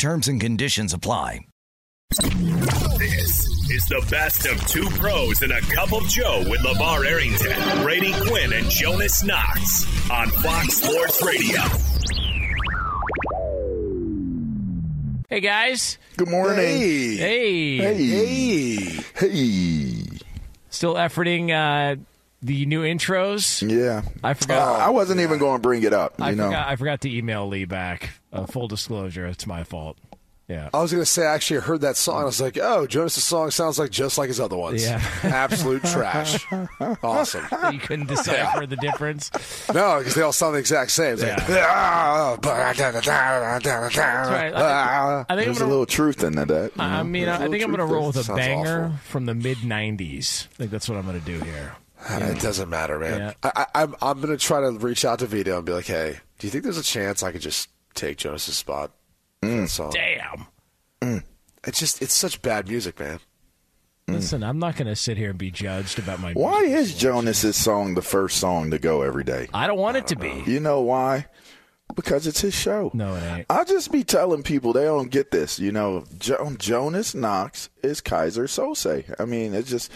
[0.00, 1.40] Terms and conditions apply.
[2.22, 7.82] This is the best of two pros and a cup of Joe with LeVar Arrington,
[7.82, 11.60] Brady Quinn, and Jonas Knox on Fox Sports Radio.
[15.28, 15.98] Hey guys.
[16.16, 16.56] Good morning.
[16.56, 17.76] Hey.
[17.76, 17.76] Hey.
[17.76, 19.04] Hey.
[19.16, 20.02] Hey.
[20.70, 22.00] Still efforting uh,
[22.40, 23.60] the new intros.
[23.70, 24.00] Yeah.
[24.24, 24.80] I forgot.
[24.80, 26.14] Uh, I wasn't even going to bring it up.
[26.18, 26.46] You I know.
[26.46, 26.68] forgot.
[26.68, 28.08] I forgot to email Lee back.
[28.32, 29.98] Uh, full disclosure, it's my fault.
[30.46, 30.68] Yeah.
[30.74, 32.22] I was going to say, I actually heard that song.
[32.22, 34.82] I was like, oh, Jonas' song sounds like just like his other ones.
[34.82, 35.00] Yeah.
[35.22, 36.44] Absolute trash.
[37.04, 37.46] Awesome.
[37.72, 39.30] you couldn't decipher the difference.
[39.72, 41.12] No, because they all sound the exact same.
[41.14, 41.50] It's like, That's
[44.30, 44.54] right.
[44.54, 45.70] I, I think There's I'm a gonna.
[45.70, 46.48] little truth in that.
[46.48, 47.04] you I know?
[47.04, 48.96] mean, There's I a think I'm going to roll with a Sounds banger awful.
[49.04, 50.46] from the mid '90s.
[50.46, 51.74] I think that's what I'm going to do here.
[52.08, 53.20] It doesn't matter, man.
[53.20, 53.32] Yeah.
[53.42, 55.84] I, I, I'm, I'm going to try to reach out to Vito and be like,
[55.86, 58.92] hey, do you think there's a chance I could just take Jonas' spot?
[59.42, 59.48] Mm.
[59.48, 59.90] for that song?
[59.92, 60.46] Damn.
[61.00, 61.24] Mm.
[61.64, 63.20] It's just, it's such bad music, man.
[64.08, 64.14] Mm.
[64.14, 66.32] Listen, I'm not going to sit here and be judged about my.
[66.32, 69.48] Why is Jonas's song the first song to go every day?
[69.54, 70.42] I don't want it to be.
[70.46, 71.26] You know why?
[71.94, 72.90] Because it's his show.
[72.94, 73.46] No, it ain't.
[73.50, 75.58] I just be telling people they don't get this.
[75.58, 79.12] You know, jo- Jonas Knox is Keyser Söze.
[79.18, 79.90] I mean, it's just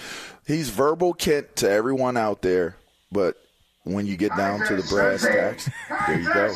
[0.46, 2.76] he's verbal Kint to everyone out there,
[3.12, 3.36] but
[3.84, 5.70] when you get down to the brass tacks,
[6.06, 6.52] there you go.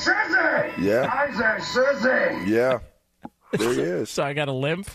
[0.81, 2.51] Yeah, Isaac Suzzy.
[2.51, 2.79] yeah,
[3.53, 4.11] there he is.
[4.11, 4.89] So I got a limp.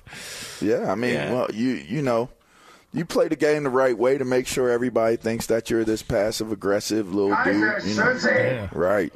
[0.61, 1.33] Yeah, I mean, Yeah.
[1.33, 2.29] well, you you know,
[2.93, 6.01] you play the game the right way to make sure everybody thinks that you're this
[6.03, 7.83] passive aggressive little dude.
[7.85, 8.17] You know?
[8.23, 9.13] Yeah, Right,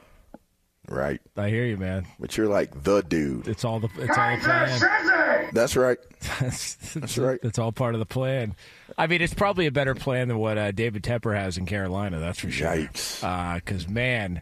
[0.89, 1.21] right.
[1.35, 2.05] I hear you, man.
[2.19, 3.47] But you're like the dude.
[3.47, 3.89] It's all the.
[3.97, 5.49] It's all the plan.
[5.53, 5.97] That's right.
[6.39, 7.39] That's, That's right.
[7.41, 8.55] That's all part of the plan.
[8.97, 12.19] I mean, it's probably a better plan than what uh, David Tepper has in Carolina.
[12.19, 12.67] That's for sure.
[12.67, 13.55] Yikes.
[13.55, 14.41] Because man,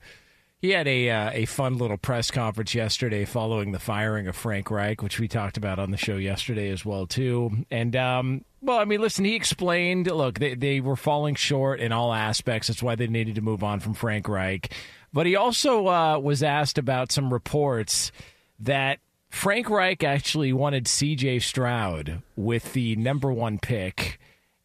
[0.66, 4.72] he had a uh, a fun little press conference yesterday following the firing of Frank
[4.72, 7.66] Reich, which we talked about on the show yesterday as well too.
[7.70, 10.10] And um, well, I mean, listen, he explained.
[10.10, 12.68] Look, they they were falling short in all aspects.
[12.68, 14.74] That's why they needed to move on from Frank Reich.
[15.14, 18.12] But he also uh, was asked about some reports
[18.60, 19.00] that
[19.30, 21.40] Frank Reich actually wanted C.J.
[21.40, 24.20] Stroud with the number one pick.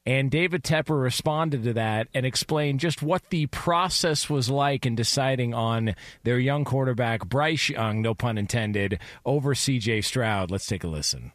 [0.06, 4.94] And David Tepper responded to that and explained just what the process was like in
[4.94, 5.94] deciding on
[6.25, 10.50] their young quarterback, Bryce Young, no pun intended, over CJ Stroud.
[10.50, 11.33] Let's take a listen.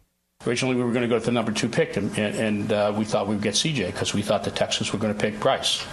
[0.48, 3.06] Originally, we were going to go to the number two pick, and, and uh, we
[3.06, 5.86] thought we would get CJ because we thought the Texans were going to pick Bryce.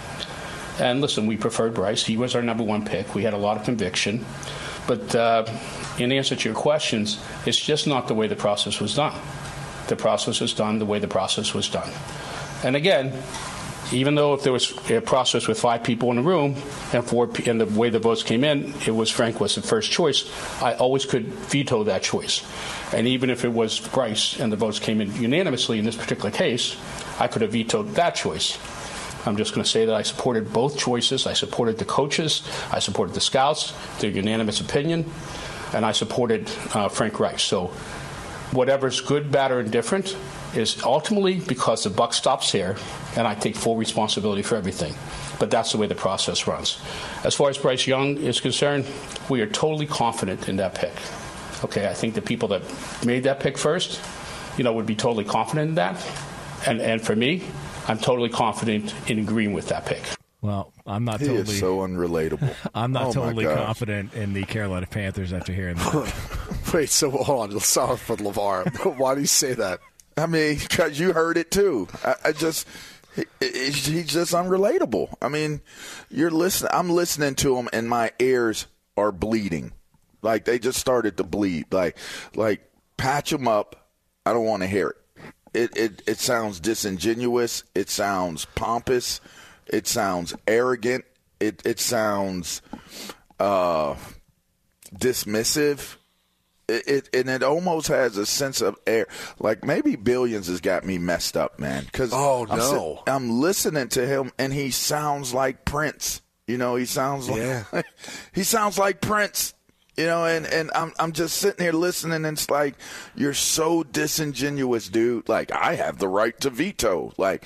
[0.79, 2.03] And listen, we preferred Bryce.
[2.03, 3.13] He was our number one pick.
[3.13, 4.25] We had a lot of conviction.
[4.87, 5.45] But uh,
[5.99, 9.19] in answer to your questions, it's just not the way the process was done.
[9.87, 11.91] The process was done the way the process was done.
[12.63, 13.13] And again,
[13.91, 16.55] even though if there was a process with five people in the room
[16.93, 19.91] and four, and the way the votes came in, it was Frank was the first
[19.91, 20.29] choice.
[20.61, 22.45] I always could veto that choice,
[22.93, 26.31] and even if it was Bryce and the votes came in unanimously in this particular
[26.31, 26.75] case,
[27.19, 28.57] I could have vetoed that choice.
[29.25, 31.27] I'm just going to say that I supported both choices.
[31.27, 35.09] I supported the coaches, I supported the scouts, their unanimous opinion,
[35.73, 37.39] and I supported uh, Frank Reich.
[37.39, 37.67] So
[38.51, 40.15] whatever's good, bad, or indifferent
[40.55, 42.75] is ultimately because the buck stops here,
[43.17, 44.93] and I take full responsibility for everything.
[45.39, 46.79] But that's the way the process runs.
[47.23, 48.85] As far as Bryce Young is concerned,
[49.29, 50.93] we are totally confident in that pick.
[51.63, 52.61] Okay, I think the people that
[53.05, 53.99] made that pick first,
[54.57, 55.97] you know, would be totally confident in that.
[56.67, 57.43] And, and for me,
[57.87, 60.01] I'm totally confident in agreeing with that pick.
[60.41, 61.53] Well, I'm not He totally.
[61.53, 62.53] is so unrelatable.
[62.75, 66.13] I'm not Oh, totally confident in the Carolina Panthers after hearing that.
[66.73, 67.51] Wait, so hold on.
[67.51, 68.97] Let's start with LeVar.
[68.97, 69.79] Why do you say that?
[70.17, 71.87] I mean, because you heard it too.
[72.03, 72.67] I, I just.
[73.15, 75.13] he- he- He's just unrelatable.
[75.21, 75.61] I mean,
[76.09, 76.71] you're listening.
[76.73, 78.67] I'm listening to him, and my ears
[78.97, 79.71] are bleeding.
[80.21, 81.71] Like they just started to bleed.
[81.71, 81.97] Like,
[82.35, 82.61] like
[82.97, 83.89] patch him up.
[84.25, 84.97] I don't want to hear it.
[85.53, 87.63] It it it sounds disingenuous.
[87.75, 89.19] It sounds pompous.
[89.67, 91.05] It sounds arrogant.
[91.39, 92.61] It it sounds
[93.39, 93.95] uh,
[94.95, 95.95] dismissive.
[96.67, 99.07] It, it and it almost has a sense of air.
[99.39, 101.83] Like maybe Billions has got me messed up, man.
[101.85, 103.03] Because Oh, I'm, no.
[103.05, 106.21] I'm listening to him, and he sounds like Prince.
[106.47, 107.63] You know, he sounds like Yeah.
[108.33, 109.53] he sounds like Prince.
[109.97, 112.75] You know, and, and I'm I'm just sitting here listening, and it's like
[113.15, 115.29] you're so disingenuous, dude.
[115.29, 117.13] Like I have the right to veto.
[117.17, 117.45] Like,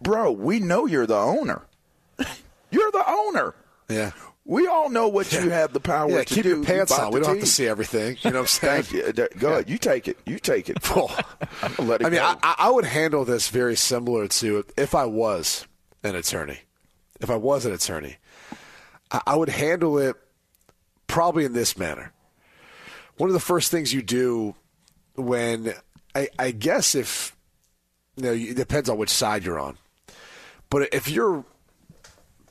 [0.00, 1.62] bro, we know you're the owner.
[2.70, 3.54] you're the owner.
[3.88, 4.12] Yeah.
[4.48, 6.50] We all know what you have the power Yeah, to keep do.
[6.50, 7.12] your pants You on.
[7.12, 8.16] We don't have to see everything.
[8.22, 8.82] You know what I'm saying?
[8.84, 9.28] Thank you.
[9.40, 9.68] Go ahead.
[9.68, 10.18] You take it.
[10.24, 10.78] You take it.
[11.80, 12.20] Let it I mean.
[12.20, 15.66] I, I would handle this very similar to if I was
[16.04, 16.60] an attorney.
[17.20, 18.18] If I was an attorney,
[19.10, 20.14] I, I would handle it
[21.08, 22.12] probably in this manner.
[23.16, 24.54] One of the first things you do
[25.16, 25.72] when
[26.14, 27.34] I, I guess if
[28.16, 29.76] you know, it depends on which side you're on,
[30.70, 31.44] but if you're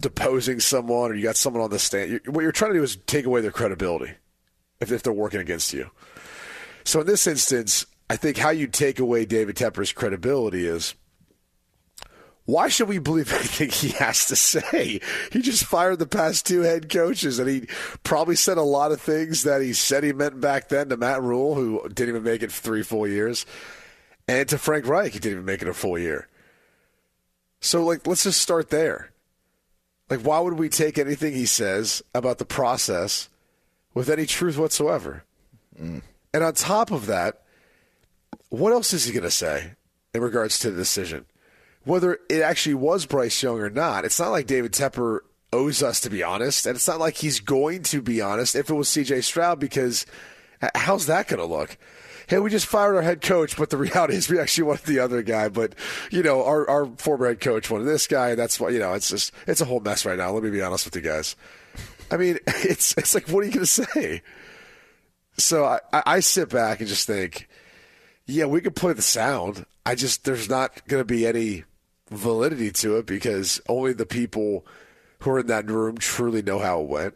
[0.01, 2.83] deposing someone or you got someone on the stand, you what you're trying to do
[2.83, 4.13] is take away their credibility
[4.80, 5.89] if, if they're working against you.
[6.83, 10.95] So in this instance, I think how you take away David Tepper's credibility is
[12.45, 15.00] why should we believe anything he has to say?
[15.31, 17.68] He just fired the past two head coaches, and he
[18.03, 21.24] probably said a lot of things that he said he meant back then to Matt
[21.24, 23.45] Rhule, who didn't even make it three full years,
[24.27, 26.27] and to Frank Reich, he didn't even make it a full year.
[27.62, 29.12] So, like, let's just start there.
[30.10, 33.30] Like, why would we take anything he says about the process
[33.94, 35.24] with any truth whatsoever?
[36.34, 37.42] And on top of that,
[38.50, 39.72] what else is he going to say
[40.13, 41.25] in regards to the decision?
[41.84, 45.19] Whether it actually was Bryce Young or not, it's not like David Tepper
[45.54, 48.69] owes us to be honest, and it's not like he's going to be honest if
[48.69, 50.06] it was CJ Stroud, because
[50.75, 51.78] how's that going to look?
[52.27, 55.00] Hey, we just fired our head coach, but the reality is we actually wanted the
[55.00, 55.50] other guy.
[55.50, 55.75] But
[56.12, 58.30] you know, our our former head coach wanted this guy.
[58.30, 60.31] And that's why you know it's just it's a whole mess right now.
[60.31, 61.36] Let me be honest with you guys.
[62.12, 64.22] I mean, it's it's like what are you going to say?
[65.38, 67.48] So I, I I sit back and just think,
[68.25, 69.66] yeah, we could play the sound.
[69.86, 71.63] I just there's not going to be any
[72.10, 74.66] validity to it because only the people
[75.19, 77.16] who are in that room truly know how it went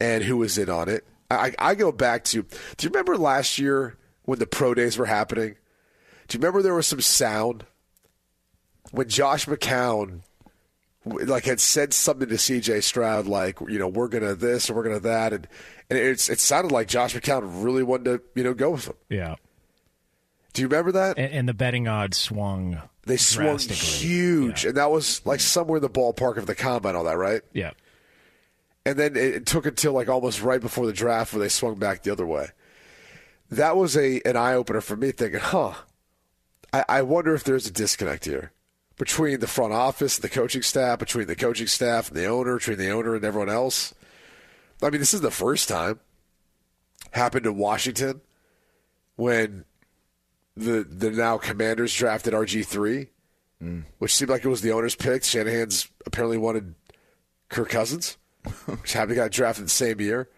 [0.00, 1.06] and who was in on it.
[1.30, 2.42] I, I go back to.
[2.42, 3.97] Do you remember last year
[4.28, 5.56] when the pro days were happening?
[6.26, 7.64] Do you remember there was some sound
[8.90, 10.20] when Josh McCown
[11.06, 14.82] like had said something to CJ Stroud like you know we're gonna this or we're
[14.82, 15.48] gonna that and
[15.88, 18.96] and it's it sounded like Josh McCown really wanted to you know go with him.
[19.08, 19.36] Yeah.
[20.52, 21.16] Do you remember that?
[21.16, 22.82] And, and the betting odds swung.
[23.06, 27.04] They swung huge, and that was like somewhere in the ballpark of the combine, all
[27.04, 27.40] that, right?
[27.54, 27.70] Yeah.
[28.84, 31.76] And then it, it took until like almost right before the draft where they swung
[31.76, 32.48] back the other way.
[33.50, 35.74] That was a an eye opener for me, thinking, "Huh,
[36.72, 38.52] I, I wonder if there's a disconnect here
[38.98, 42.56] between the front office, and the coaching staff, between the coaching staff and the owner,
[42.56, 43.94] between the owner and everyone else."
[44.82, 46.00] I mean, this is the first time
[47.12, 48.20] happened in Washington
[49.16, 49.64] when
[50.56, 53.08] the the now Commanders drafted RG three,
[53.62, 53.84] mm.
[53.98, 55.24] which seemed like it was the owner's pick.
[55.24, 56.74] Shanahan's apparently wanted
[57.48, 58.16] Kirk Cousins,
[58.66, 60.28] which happened to got drafted the same year.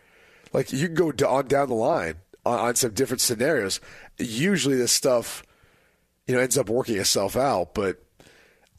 [0.52, 3.80] Like you can go on down the line on, on some different scenarios.
[4.18, 5.42] Usually, this stuff
[6.26, 8.02] you know ends up working itself out, but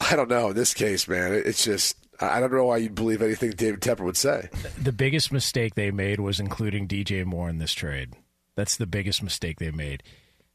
[0.00, 1.32] I don't know in this case, man.
[1.32, 4.48] It, it's just I I don't know why you'd believe anything David Tepper would say.
[4.82, 8.14] The biggest mistake they made was including DJ Moore in this trade.
[8.56, 10.02] That's the biggest mistake they made.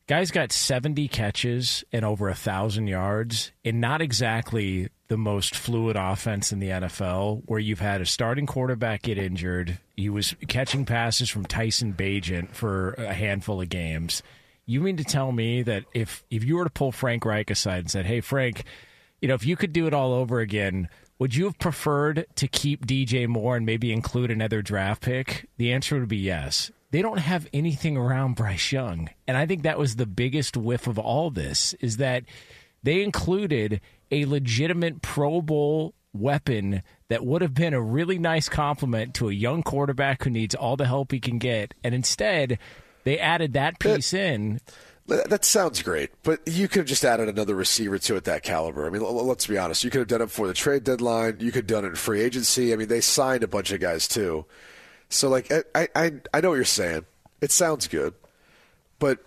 [0.07, 5.95] Guy's got 70 catches and over a thousand yards in not exactly the most fluid
[5.95, 9.79] offense in the NFL, where you've had a starting quarterback get injured.
[9.95, 14.21] He was catching passes from Tyson Bagent for a handful of games.
[14.65, 17.79] You mean to tell me that if if you were to pull Frank Reich aside
[17.79, 18.63] and said, "Hey, Frank,
[19.21, 22.47] you know, if you could do it all over again, would you have preferred to
[22.47, 25.47] keep DJ Moore and maybe include another draft pick?
[25.57, 26.69] The answer would be yes.
[26.91, 29.09] They don't have anything around Bryce Young.
[29.27, 32.23] And I think that was the biggest whiff of all this is that
[32.83, 39.13] they included a legitimate Pro Bowl weapon that would have been a really nice compliment
[39.15, 41.73] to a young quarterback who needs all the help he can get.
[41.83, 42.59] And instead,
[43.03, 44.59] they added that piece in
[45.07, 48.85] That sounds great, but you could have just added another receiver to it that caliber.
[48.85, 49.83] I mean, let's be honest.
[49.83, 51.37] You could have done it before the trade deadline.
[51.39, 52.73] You could have done it in free agency.
[52.73, 54.45] I mean, they signed a bunch of guys too.
[55.09, 57.05] So, like, I I, I know what you're saying,
[57.39, 58.13] It sounds good,
[58.99, 59.19] but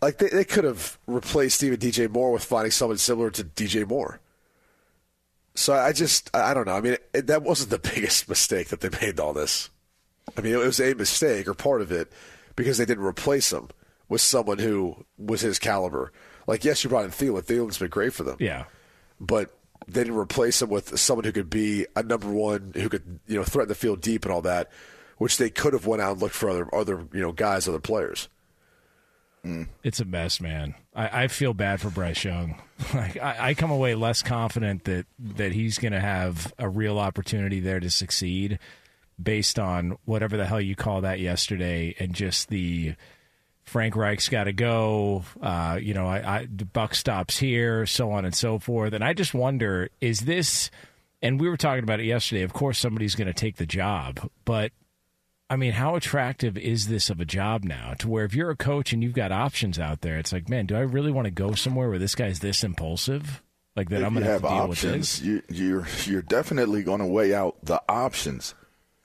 [0.00, 3.86] like they, they could have replaced even DJ Moore with finding someone similar to DJ
[3.86, 4.20] Moore.
[5.54, 6.76] So I just I don't know.
[6.76, 9.70] I mean, it, that wasn't the biggest mistake that they made all this.
[10.36, 12.12] I mean, it was a mistake or part of it
[12.54, 13.68] because they didn't replace him
[14.08, 16.12] with someone who was his caliber.
[16.46, 17.44] Like, yes, you brought in Thielen.
[17.44, 18.36] Thielen's been great for them.
[18.38, 18.64] Yeah.
[19.20, 19.54] But
[19.86, 23.36] they didn't replace him with someone who could be a number one, who could you
[23.36, 24.70] know threaten the field deep and all that,
[25.18, 27.78] which they could have went out and looked for other other you know guys, other
[27.78, 28.28] players.
[29.82, 30.74] It's a mess, man.
[30.94, 32.60] I, I feel bad for Bryce Young.
[32.94, 36.96] Like I, I come away less confident that that he's going to have a real
[37.00, 38.60] opportunity there to succeed,
[39.20, 42.94] based on whatever the hell you call that yesterday, and just the
[43.64, 45.24] Frank Reich's got to go.
[45.42, 48.92] Uh, you know, I, I buck stops here, so on and so forth.
[48.92, 50.70] And I just wonder, is this?
[51.20, 52.42] And we were talking about it yesterday.
[52.42, 54.72] Of course, somebody's going to take the job, but
[55.50, 57.94] I mean, how attractive is this of a job now?
[58.00, 60.66] To where if you're a coach and you've got options out there, it's like, man,
[60.66, 63.42] do I really want to go somewhere where this guy's this impulsive?
[63.74, 65.52] Like that, If I'm going to have have to deal options, with this.
[65.56, 68.54] you, you're you're definitely going to weigh out the options.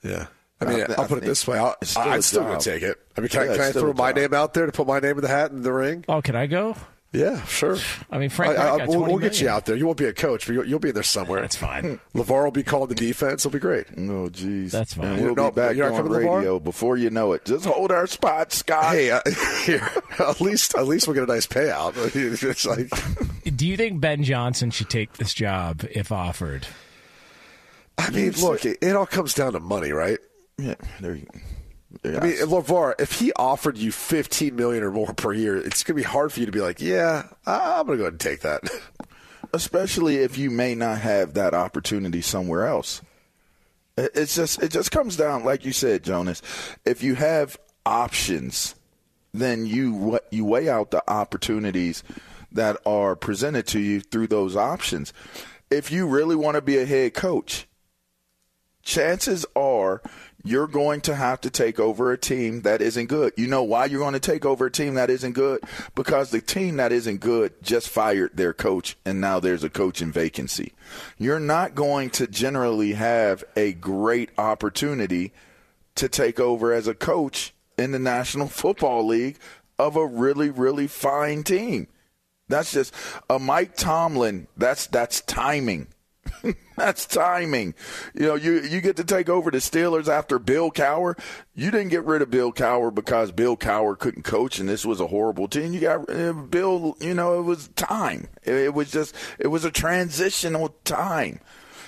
[0.02, 0.26] Yeah.
[0.60, 2.42] I mean, I, I'll I put it this way: I'll, it's still a I'd still
[2.44, 2.98] going to take it.
[3.16, 4.16] I mean, can, Yeah, I, can I throw my job.
[4.16, 6.04] name out there to put my name in the hat in the ring?
[6.08, 6.76] Oh, can I go?
[7.14, 7.76] Yeah, sure.
[8.10, 9.76] I mean, Frank I, I, got we'll, we'll get you out there.
[9.76, 11.40] You won't be a coach, but you'll, you'll be there somewhere.
[11.40, 12.00] That's fine.
[12.14, 13.46] Levar will be called the defense.
[13.46, 13.86] It'll be great.
[13.92, 14.72] Oh, jeez.
[14.72, 15.06] That's fine.
[15.06, 17.44] And we'll No, be back you're on coming to the radio before you know it.
[17.44, 18.94] Just hold our spot, Scott.
[18.94, 19.20] Hey, uh,
[19.64, 21.94] here at least at least we'll get a nice payout.
[22.44, 26.66] It's like Do you think Ben Johnson should take this job if offered?
[27.96, 30.18] I mean, look, it, it all comes down to money, right?
[30.58, 31.26] Yeah, there you
[32.02, 32.36] there I mean.
[32.38, 36.32] Levar, if he offered you fifteen million or more per year, it's gonna be hard
[36.32, 38.62] for you to be like, yeah, I'm gonna go ahead and take that.
[39.52, 43.00] especially if you may not have that opportunity somewhere else.
[43.96, 46.42] It- It's just it just comes down, like you said, Jonas.
[46.84, 48.74] If you have options,
[49.32, 52.02] then you you weigh out the opportunities
[52.52, 55.12] that are presented to you through those options.
[55.70, 57.66] If you really want to be a head coach,
[58.82, 60.02] chances are
[60.44, 63.32] you're going to have to take over a team that isn't good.
[63.36, 65.60] You know why you're going to take over a team that isn't good?
[65.94, 70.12] Because the team that isn't good just fired their coach and now there's a coaching
[70.12, 70.74] vacancy.
[71.18, 75.32] You're not going to generally have a great opportunity
[75.94, 79.38] to take over as a coach in the National Football League
[79.78, 81.88] of a really, really fine team.
[82.48, 82.94] That's just
[83.30, 84.48] a Mike Tomlin.
[84.56, 85.88] That's that's timing.
[86.76, 87.74] that's timing.
[88.14, 91.18] You know, you you get to take over the Steelers after Bill Cowher.
[91.54, 95.00] You didn't get rid of Bill Cowher because Bill Cowher couldn't coach and this was
[95.00, 95.72] a horrible team.
[95.72, 96.96] You got uh, Bill.
[97.00, 98.28] You know, it was time.
[98.42, 101.40] It, it was just it was a transitional time.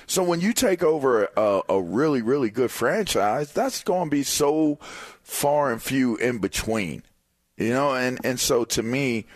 [0.08, 4.22] So when you take over a, a really really good franchise, that's going to be
[4.22, 4.78] so
[5.22, 7.02] far and few in between.
[7.56, 9.26] You know, and and so to me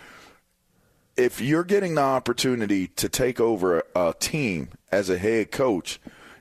[1.16, 6.00] if you're getting the opportunity to take over a, team as a head coach,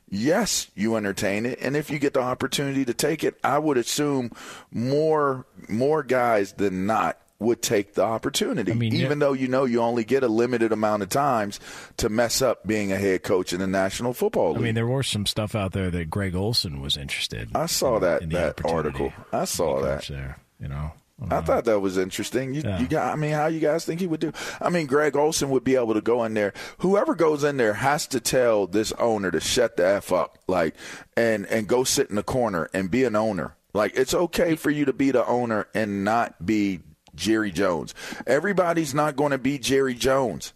[0.10, 3.78] yes, you entertain it, and if you get the opportunity to take it, I would
[3.78, 4.32] assume
[4.72, 9.26] more more guys than not would take the opportunity, I mean, even yeah.
[9.28, 11.60] though you know you only get a limited amount of times
[11.98, 14.62] to mess up being a head coach in the National Football League.
[14.62, 17.50] I mean, there was some stuff out there that Greg Olsen was interested.
[17.56, 19.14] I saw in- that- in that article.
[19.32, 20.06] I saw that.
[20.08, 20.92] There, you know.
[21.22, 21.46] I mm-hmm.
[21.46, 22.54] thought that was interesting.
[22.54, 22.80] You, Yeah.
[22.80, 24.32] you got, I mean, how you guys think he would do?
[24.62, 26.54] I mean, Greg Olsen would be able to go in there.
[26.80, 30.76] Whoever goes in there has to tell this owner to shut the f up, like,
[31.18, 33.56] and and go sit in the corner and be an owner.
[33.74, 36.80] Like, it's okay for you to be the owner and not be
[37.16, 37.94] Jerry Jones.
[38.26, 40.54] Everybody's not going to be Jerry Jones.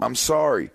[0.00, 0.70] I'm sorry.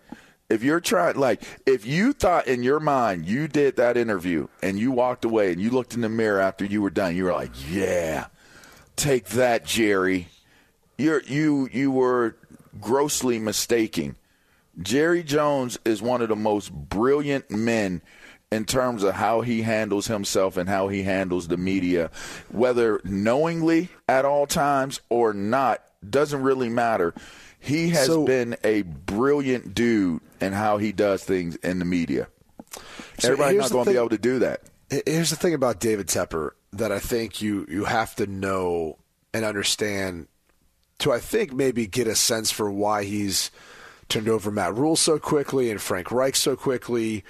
[0.47, 4.77] If you're trying, like, if you thought in your mind you did that interview and
[4.77, 7.33] you walked away and you looked in the mirror after you were done, you were
[7.33, 8.27] like, yeah,
[8.95, 10.27] take that, Jerry.
[10.97, 12.35] You're, you, you were
[12.79, 14.15] grossly mistaken.
[14.81, 18.01] Jerry Jones is one of the most brilliant men
[18.51, 22.11] in terms of how he handles himself and how he handles the media,
[22.49, 27.13] whether knowingly at all times or not, doesn't really matter.
[27.59, 32.27] He has So- been a brilliant dude in how he does things in the media.
[33.19, 34.61] So Everybody's not going to be able to do that.
[35.05, 38.97] Here's the thing about David Tepper that I think you you have to know
[39.33, 40.27] and understand
[40.99, 43.51] to I think maybe get a sense for why he's
[44.09, 47.23] turned over Matt Rhule so quickly and Frank Reich so quickly.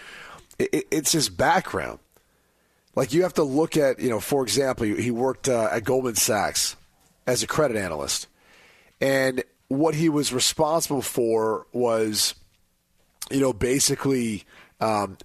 [0.59, 1.99] It, it, it's his background.
[2.95, 6.15] Like you have to look at, you know, for example, he worked uh, at Goldman
[6.15, 6.77] Sachs
[7.27, 8.27] as a credit analyst,
[9.01, 12.35] and what he was responsible for was,
[13.29, 14.45] you know, basically
[14.79, 15.17] um,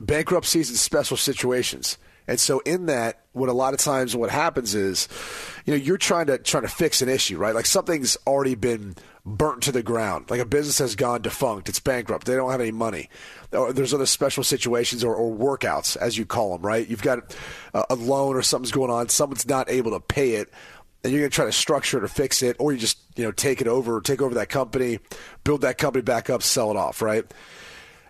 [0.00, 1.98] bankruptcies and special situations.
[2.32, 5.06] And so in that, what a lot of times what happens is,
[5.66, 7.54] you know, you're trying to trying to fix an issue, right?
[7.54, 8.94] Like something's already been
[9.26, 10.30] burnt to the ground.
[10.30, 13.10] Like a business has gone defunct, it's bankrupt, they don't have any money.
[13.50, 16.88] There's other special situations or, or workouts, as you call them, right?
[16.88, 17.36] You've got
[17.74, 20.50] a, a loan or something's going on, someone's not able to pay it
[21.04, 23.24] and you're going to try to structure it or fix it, or you just you
[23.24, 25.00] know take it over, take over that company,
[25.44, 27.30] build that company back up, sell it off, right?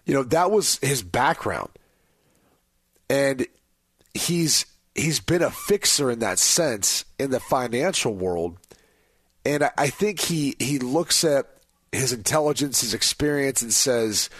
[0.07, 1.71] You know that was his background,
[3.11, 3.49] and
[4.15, 8.59] he's he's been a fixer in that sense in the financial world,
[9.45, 11.47] and I, I think he he looks at
[11.93, 14.31] his intelligence, his experience, and says,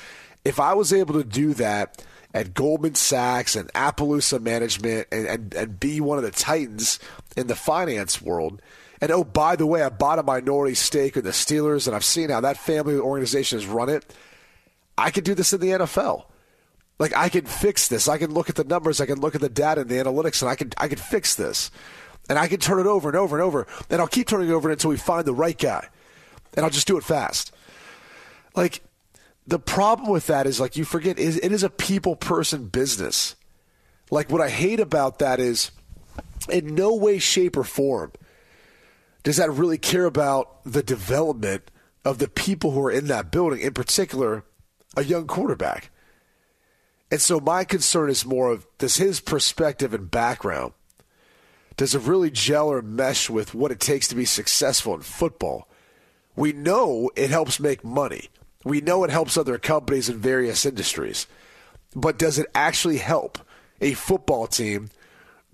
[0.45, 2.03] if I was able to do that
[2.35, 6.99] at Goldman Sachs and Appaloosa Management and, and, and be one of the titans
[7.37, 8.63] in the finance world.
[9.01, 12.05] And oh, by the way, I bought a minority stake in the Steelers, and I've
[12.05, 14.15] seen how that family organization has run it.
[14.97, 16.25] I could do this in the NFL.
[16.99, 18.09] Like I can fix this.
[18.09, 19.01] I can look at the numbers.
[19.01, 21.35] I can look at the data and the analytics, and I can I can fix
[21.35, 21.71] this.
[22.29, 23.67] And I can turn it over and over and over.
[23.91, 25.89] And I'll keep turning it over until we find the right guy.
[26.55, 27.53] And I'll just do it fast.
[28.55, 28.83] Like
[29.47, 33.35] the problem with that is like you forget is it is a people person business.
[34.11, 35.71] Like what I hate about that is
[36.49, 38.13] in no way shape or form
[39.23, 41.71] does that really care about the development
[42.05, 44.45] of the people who are in that building, in particular
[44.97, 45.91] a young quarterback.
[47.13, 50.73] And so my concern is more of does his perspective and background
[51.77, 55.69] does it really gel or mesh with what it takes to be successful in football?
[56.37, 58.31] We know it helps make money.
[58.65, 61.27] We know it helps other companies in various industries.
[61.95, 63.39] But does it actually help
[63.81, 64.89] a football team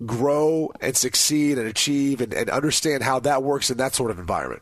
[0.05, 4.19] grow and succeed and achieve and, and understand how that works in that sort of
[4.19, 4.61] environment?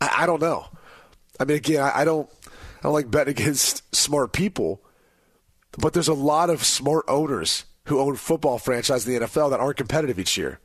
[0.00, 0.66] I, I don't know.
[1.40, 2.30] I mean, again, I, I don't.
[2.78, 4.80] I don't like betting against smart people,
[5.78, 9.60] but there's a lot of smart owners who own football franchises in the NFL that
[9.60, 10.58] aren't competitive each year.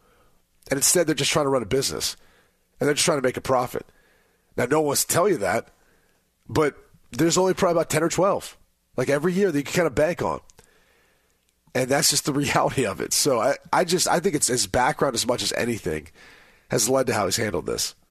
[0.70, 2.16] And instead, they're just trying to run a business
[2.80, 3.86] and they're just trying to make a profit.
[4.58, 5.70] Now, no one wants to tell you that,
[6.50, 6.76] but
[7.12, 8.58] there's only probably about 10 or 12,
[8.98, 10.40] like every year that you can kind of bank on.
[11.74, 13.14] And that's just the reality of it.
[13.14, 16.08] So I, I just, I think it's his background as much as anything
[16.70, 17.96] has led to how he's handled this.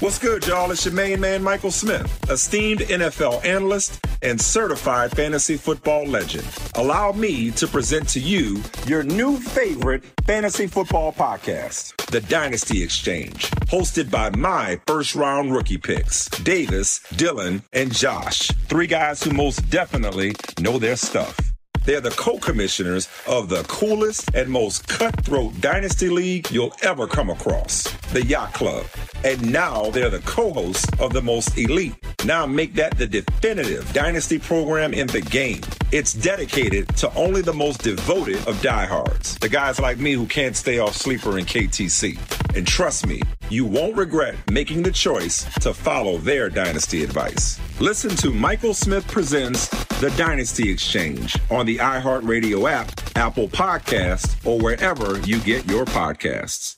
[0.00, 0.70] What's good, y'all?
[0.70, 6.46] It's your main man, Michael Smith, esteemed NFL analyst and certified fantasy football legend.
[6.76, 13.50] Allow me to present to you your new favorite fantasy football podcast, The Dynasty Exchange,
[13.72, 18.52] hosted by my first round rookie picks, Davis, Dylan, and Josh.
[18.68, 21.36] Three guys who most definitely know their stuff.
[21.84, 27.84] They're the co-commissioners of the coolest and most cutthroat dynasty league you'll ever come across,
[28.12, 28.84] the Yacht Club.
[29.24, 31.94] And now they're the co-hosts of the most elite.
[32.24, 35.60] Now make that the definitive dynasty program in the game.
[35.92, 40.56] It's dedicated to only the most devoted of diehards, the guys like me who can't
[40.56, 42.18] stay off sleeper and KTC.
[42.56, 47.60] And trust me, you won't regret making the choice to follow their dynasty advice.
[47.80, 49.68] Listen to Michael Smith Presents
[50.00, 56.77] The Dynasty Exchange on the iHeartRadio app, Apple Podcast, or wherever you get your podcasts.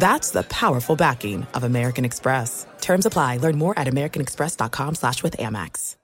[0.00, 2.66] That's the powerful backing of American Express.
[2.80, 3.36] Terms apply.
[3.36, 5.96] Learn more at americanexpress.com slash with Amex.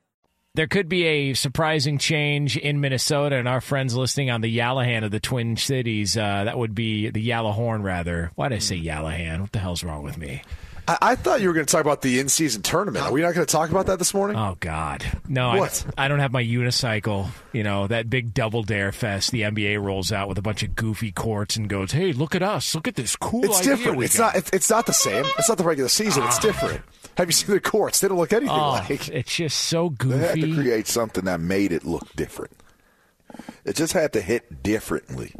[0.55, 5.05] There could be a surprising change in Minnesota, and our friends listening on the Yallahan
[5.05, 8.33] of the Twin Cities, uh, that would be the Yallahorn, rather.
[8.35, 9.41] Why did I say Yallahan?
[9.41, 10.43] What the hell's wrong with me?
[10.89, 13.05] I, I thought you were going to talk about the in-season tournament.
[13.05, 14.37] Are we not going to talk about that this morning?
[14.37, 15.51] Oh God, no!
[15.51, 17.29] I, I don't have my unicycle.
[17.53, 19.31] You know that big double dare fest.
[19.31, 22.43] The NBA rolls out with a bunch of goofy courts and goes, "Hey, look at
[22.43, 22.75] us!
[22.75, 24.03] Look at this cool It's different.
[24.03, 24.51] It's got." not.
[24.53, 25.25] It's, not the same.
[25.39, 26.23] It's not the regular season.
[26.25, 26.41] It's ah.
[26.41, 26.83] different.
[27.17, 28.01] Have you seen the courts?
[28.01, 29.09] They don't look anything Oh, like.
[29.09, 32.53] it's just so They had to create something that made it look different.
[33.65, 35.35] It just had to hit differently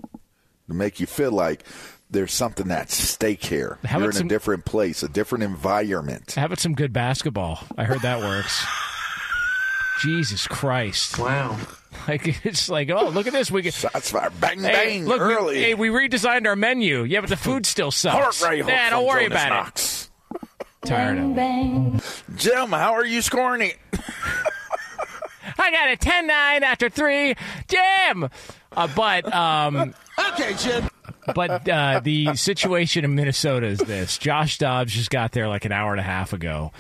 [0.69, 1.65] to make you feel like
[2.11, 3.79] there's something at stake here.
[3.85, 6.33] How You're in some- a different place, a different environment.
[6.37, 7.61] How about some good basketball?
[7.77, 8.65] I heard that works.
[10.03, 11.19] Jesus Christ!
[11.19, 11.59] Wow.
[12.07, 13.51] Like it's like, oh, look at this.
[13.51, 17.05] We get Shots fired, bang Hey, bang, look, we, hey, we redesigned our menu.
[17.05, 18.43] Yeah, but the food still sucks.
[18.43, 20.11] Heart rate hook Nah, don't worry Jonas about Knox.
[20.35, 20.41] it.
[20.87, 22.37] Tired of it.
[22.37, 23.79] Jim, how are you scoring it?
[25.59, 27.35] I got a 10 9 after three.
[27.67, 28.29] Jam!
[28.73, 30.89] Uh, but, um, Okay, Jim.
[31.35, 35.73] but uh, the situation in Minnesota is this Josh Dobbs just got there like an
[35.73, 36.73] hour and a half ago.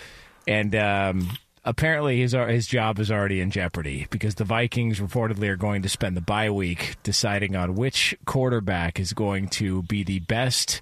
[0.46, 1.31] And, um,
[1.66, 5.88] Apparently, his his job is already in jeopardy because the Vikings reportedly are going to
[5.88, 10.81] spend the bye week deciding on which quarterback is going to be the best,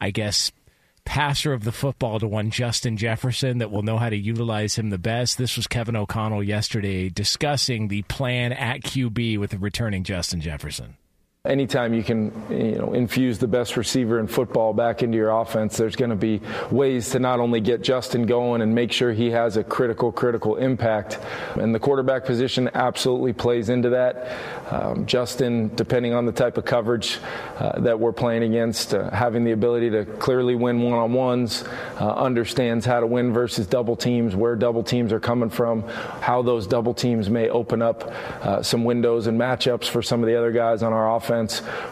[0.00, 0.52] I guess,
[1.04, 4.90] passer of the football to one Justin Jefferson that will know how to utilize him
[4.90, 5.36] the best.
[5.36, 10.96] This was Kevin O'Connell yesterday discussing the plan at QB with the returning Justin Jefferson.
[11.46, 15.74] Anytime you can, you know, infuse the best receiver in football back into your offense,
[15.78, 19.30] there's going to be ways to not only get Justin going and make sure he
[19.30, 21.18] has a critical, critical impact.
[21.54, 24.36] And the quarterback position absolutely plays into that.
[24.70, 27.18] Um, Justin, depending on the type of coverage
[27.56, 31.64] uh, that we're playing against, uh, having the ability to clearly win one-on-ones,
[31.98, 35.88] uh, understands how to win versus double teams, where double teams are coming from,
[36.20, 38.02] how those double teams may open up
[38.44, 41.29] uh, some windows and matchups for some of the other guys on our offense.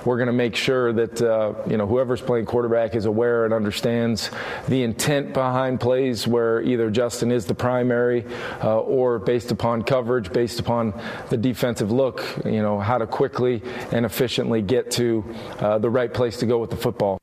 [0.04, 3.54] We're going to make sure that uh, you know whoever's playing quarterback is aware and
[3.54, 4.30] understands
[4.68, 8.24] the intent behind plays, where either Justin is the primary
[8.62, 10.92] uh, or based upon coverage, based upon
[11.30, 12.24] the defensive look.
[12.44, 15.24] You know how to quickly and efficiently get to
[15.60, 17.20] uh, the right place to go with the football.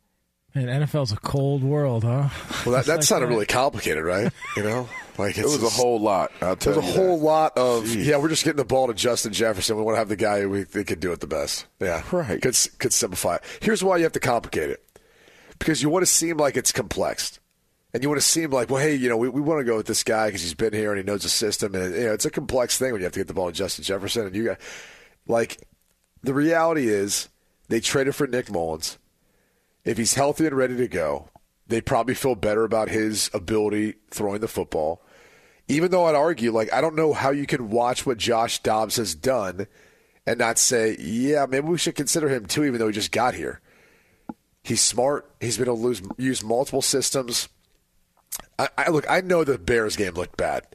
[0.54, 2.30] Man, NFL's a cold world, huh?
[2.66, 3.34] Well, that, Just that like sounded that.
[3.34, 4.32] really complicated, right?
[4.56, 6.32] You know, like It was a whole lot.
[6.42, 7.24] I'll tell There's a whole that.
[7.24, 8.06] lot of Jeez.
[8.06, 8.18] yeah.
[8.18, 9.78] We're just getting the ball to Justin Jefferson.
[9.78, 11.66] We want to have the guy who we think could do it the best.
[11.80, 12.42] Yeah, Right.
[12.42, 13.44] Could could simplify it.
[13.62, 14.84] Here's why you have to complicate it
[15.60, 17.40] because you want to seem like it's complex,
[17.94, 19.78] and you want to seem like well, hey, you know, we, we want to go
[19.78, 22.14] with this guy because he's been here and he knows the system, and you know,
[22.14, 24.36] it's a complex thing when you have to get the ball to Justin Jefferson, and
[24.36, 24.60] you got
[25.28, 25.60] like
[26.24, 27.30] the reality is
[27.70, 28.98] they traded for Nick Mullens.
[29.86, 31.30] If he's healthy and ready to go,
[31.68, 35.02] they probably feel better about his ability throwing the football
[35.68, 38.98] even though I'd argue, like, I don't know how you can watch what Josh Dobbs
[38.98, 39.68] has done
[40.26, 43.34] and not say, yeah, maybe we should consider him too, even though he just got
[43.36, 43.62] here.
[44.64, 45.32] He's smart.
[45.40, 47.50] He's been able to lose, use multiple systems.
[48.58, 49.06] I, I look.
[49.10, 50.66] I know the Bears game looked bad.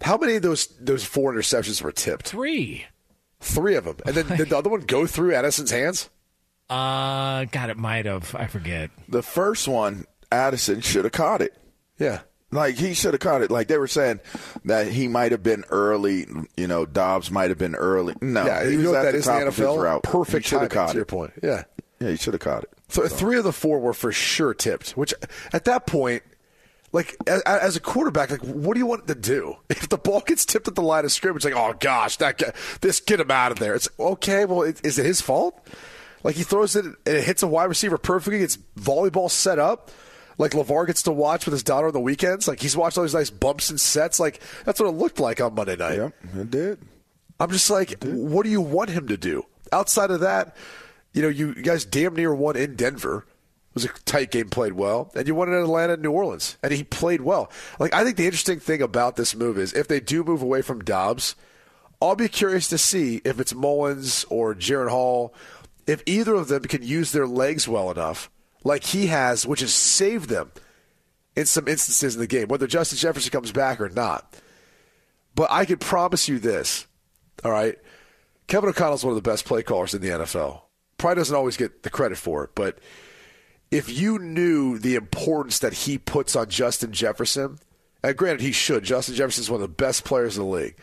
[0.00, 2.28] How many of those those four interceptions were tipped?
[2.28, 2.86] Three.
[3.40, 6.10] Three of them, and then did the other one go through Addison's hands?
[6.68, 8.34] Uh, God, it might have.
[8.34, 8.90] I forget.
[9.08, 11.56] The first one, Addison should have caught it.
[11.98, 12.20] Yeah.
[12.52, 13.50] Like he should have caught it.
[13.50, 14.20] Like they were saying
[14.64, 16.26] that he might have been early.
[16.56, 18.14] You know, Dobbs might have been early.
[18.20, 19.82] No, yeah, you was know what at that the is top the of his NFL.
[19.82, 20.02] route.
[20.02, 21.08] Perfect timing, caught to your it.
[21.08, 21.32] point.
[21.42, 21.64] Yeah.
[22.00, 22.70] Yeah, he should have caught it.
[22.88, 24.92] So Three of the four were for sure tipped.
[24.92, 25.14] Which
[25.52, 26.22] at that point,
[26.92, 30.22] like a- as a quarterback, like what do you want to do if the ball
[30.26, 31.44] gets tipped at the line of scrimmage?
[31.44, 33.74] Like, oh gosh, that guy, this get him out of there.
[33.76, 34.44] It's okay.
[34.44, 35.60] Well, it, is it his fault?
[36.24, 38.40] Like he throws it and it hits a wide receiver perfectly.
[38.42, 39.90] It's volleyball set up.
[40.40, 42.48] Like LeVar gets to watch with his daughter on the weekends.
[42.48, 44.18] Like he's watched all these nice bumps and sets.
[44.18, 45.98] Like that's what it looked like on Monday night.
[45.98, 46.78] Yep, it did.
[47.38, 49.44] I'm just like, what do you want him to do?
[49.70, 50.56] Outside of that,
[51.12, 53.26] you know, you guys damn near won in Denver.
[53.28, 56.56] It was a tight game, played well, and you won in Atlanta and New Orleans,
[56.62, 57.52] and he played well.
[57.78, 60.62] Like I think the interesting thing about this move is if they do move away
[60.62, 61.36] from Dobbs,
[62.00, 65.34] I'll be curious to see if it's Mullens or Jaren Hall,
[65.86, 68.30] if either of them can use their legs well enough,
[68.64, 70.50] like he has, which has saved them
[71.36, 74.34] in some instances in the game, whether Justin Jefferson comes back or not.
[75.34, 76.86] But I can promise you this,
[77.44, 77.78] all right?
[78.46, 80.62] Kevin O'Connell's one of the best play callers in the NFL.
[80.98, 82.78] Probably doesn't always get the credit for it, but
[83.70, 87.58] if you knew the importance that he puts on Justin Jefferson,
[88.02, 90.76] and granted he should, Justin Jefferson is one of the best players in the league,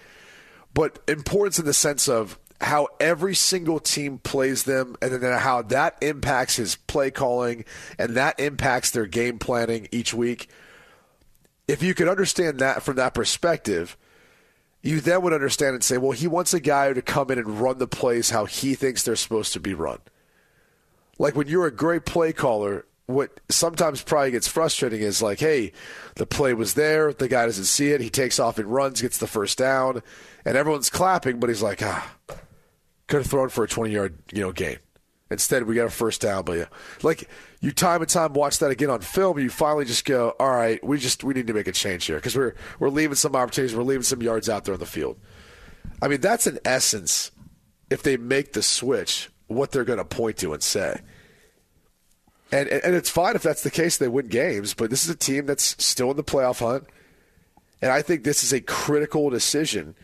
[0.74, 5.62] but importance in the sense of how every single team plays them and then how
[5.62, 7.64] that impacts his play calling
[8.00, 10.50] and that impacts their game planning each week.
[11.68, 13.98] If you could understand that from that perspective,
[14.82, 17.60] you then would understand and say, well, he wants a guy to come in and
[17.60, 20.00] run the plays how he thinks they're supposed to be run.
[21.20, 25.72] Like when you're a great play caller, what sometimes probably gets frustrating is like, hey,
[26.16, 29.18] the play was there, the guy doesn't see it, he takes off and runs, gets
[29.18, 30.04] the first down,
[30.46, 32.16] and everyone's clapping, but he's like, ah,
[33.08, 34.78] could have thrown for a 20 yard you know gain.
[35.30, 36.44] Instead, we got a first down.
[36.46, 36.66] But yeah,
[37.04, 40.50] like you time and time watch that again on film, you finally just go, all
[40.50, 43.36] right, we just we need to make a change here because we're we're leaving some
[43.36, 45.18] opportunities, we're leaving some yards out there on the field.
[46.02, 47.32] I mean, that's in essence,
[47.90, 51.02] if they make the switch, what they're going to point to and say.
[52.52, 55.16] And, and it's fine if that's the case, they win games, but this is a
[55.16, 56.86] team that's still in the playoff hunt.
[57.82, 59.96] And I think this is a critical decision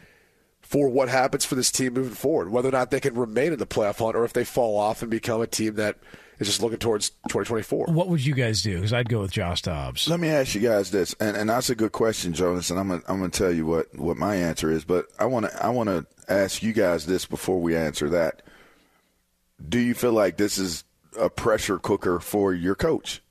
[0.74, 3.60] for what happens for this team moving forward, whether or not they can remain in
[3.60, 5.98] the playoff hunt or if they fall off and become a team that
[6.40, 7.90] is just looking towards 2024.
[7.92, 8.78] What would you guys do?
[8.78, 10.08] Because I'd go with Josh Dobbs.
[10.08, 12.88] Let me ask you guys this, and, and that's a good question, Jonas, and I'm
[12.88, 15.64] gonna, I'm going to tell you what, what my answer is, but I want to
[15.64, 18.42] I want to ask you guys this before we answer that.
[19.70, 20.86] Do you feel like this is
[21.20, 23.22] a pressure cooker for your coach?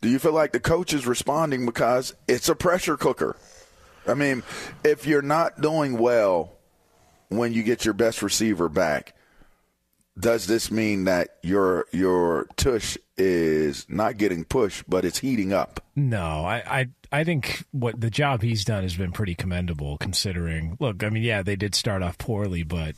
[0.00, 3.34] Do you feel like the coach is responding because it's a pressure cooker?
[4.06, 4.44] I mean,
[4.84, 6.59] if you're not doing well
[7.30, 9.14] when you get your best receiver back,
[10.18, 15.82] does this mean that your your tush is not getting pushed, but it's heating up?
[15.96, 16.88] No, I, I
[17.20, 20.76] I think what the job he's done has been pretty commendable considering.
[20.80, 22.96] Look, I mean, yeah, they did start off poorly, but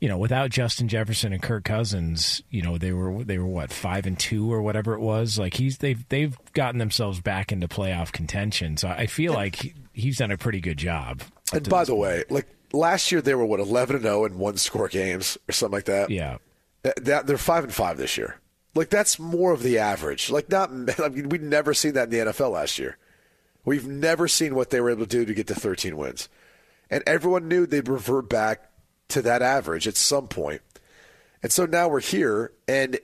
[0.00, 3.72] you know, without Justin Jefferson and Kirk Cousins, you know, they were they were what
[3.72, 5.38] five and two or whatever it was.
[5.38, 8.76] Like he's they've they've gotten themselves back into playoff contention.
[8.76, 11.22] So I feel like he's done a pretty good job.
[11.52, 14.56] And by the way, like last year they were what eleven and zero in one
[14.56, 16.10] score games or something like that.
[16.10, 16.38] Yeah,
[16.82, 18.40] that, that they're five and five this year.
[18.74, 20.30] Like that's more of the average.
[20.30, 20.70] Like not.
[21.02, 22.98] I mean, we've never seen that in the NFL last year.
[23.64, 26.28] We've never seen what they were able to do to get to thirteen wins,
[26.90, 28.70] and everyone knew they'd revert back
[29.08, 30.62] to that average at some point.
[31.42, 32.98] And so now we're here, and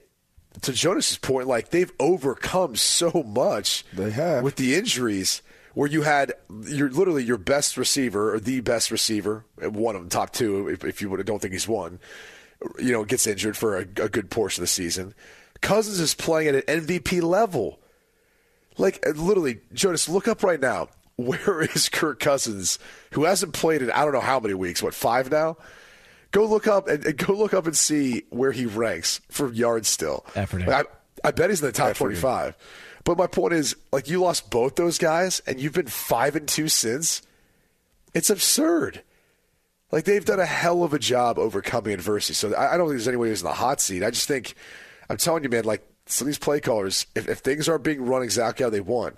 [0.62, 3.84] to Jonas's point, like they've overcome so much.
[3.92, 5.42] They have with the injuries
[5.78, 6.32] where you had
[6.64, 10.82] your literally your best receiver or the best receiver, one of them top two, if,
[10.82, 12.00] if you don't think he's one,
[12.80, 15.14] you know, gets injured for a, a good portion of the season.
[15.60, 17.78] Cousins is playing at an MVP level.
[18.76, 20.88] Like uh, literally, Jonas, look up right now.
[21.14, 22.80] Where is Kirk Cousins,
[23.12, 24.82] who hasn't played in I don't know how many weeks?
[24.82, 25.58] What five now?
[26.32, 29.86] Go look up and, and go look up and see where he ranks for yards
[29.86, 30.26] still.
[30.34, 30.66] Efforting.
[30.66, 30.88] Like,
[31.22, 32.56] I, I bet he's in the top twenty-five.
[33.04, 36.48] But my point is, like, you lost both those guys, and you've been five and
[36.48, 37.22] two since.
[38.14, 39.02] It's absurd.
[39.90, 42.34] Like they've done a hell of a job overcoming adversity.
[42.34, 44.04] So I, don't think there's anyone who's in the hot seat.
[44.04, 44.54] I just think,
[45.08, 48.04] I'm telling you, man, like some of these play callers, if, if things aren't being
[48.04, 49.16] run exactly how they want,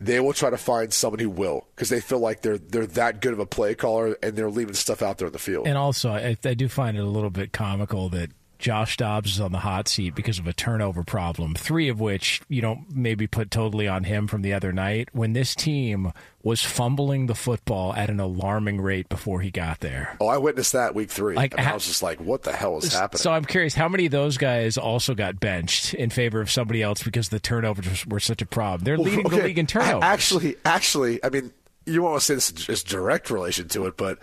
[0.00, 3.20] they will try to find someone who will because they feel like they're they're that
[3.20, 5.66] good of a play caller and they're leaving stuff out there in the field.
[5.66, 9.40] And also, I, I do find it a little bit comical that Josh Dobbs is
[9.40, 13.26] on the hot seat because of a turnover problem, three of which you don't maybe
[13.26, 17.94] put totally on him from the other night when this team was fumbling the football
[17.94, 20.16] at an alarming rate before he got there.
[20.20, 21.36] Oh, I witnessed that week three.
[21.36, 23.18] Like, and I was just like, what the hell is happening?
[23.18, 26.82] So I'm curious, how many of those guys also got benched in favor of somebody
[26.82, 28.84] else because the turnovers were such a problem?
[28.84, 29.36] They're leading okay.
[29.36, 30.02] the league in turnovers.
[30.02, 31.52] Actually, actually, I mean,
[31.86, 34.18] you won't say this is direct relation to it, but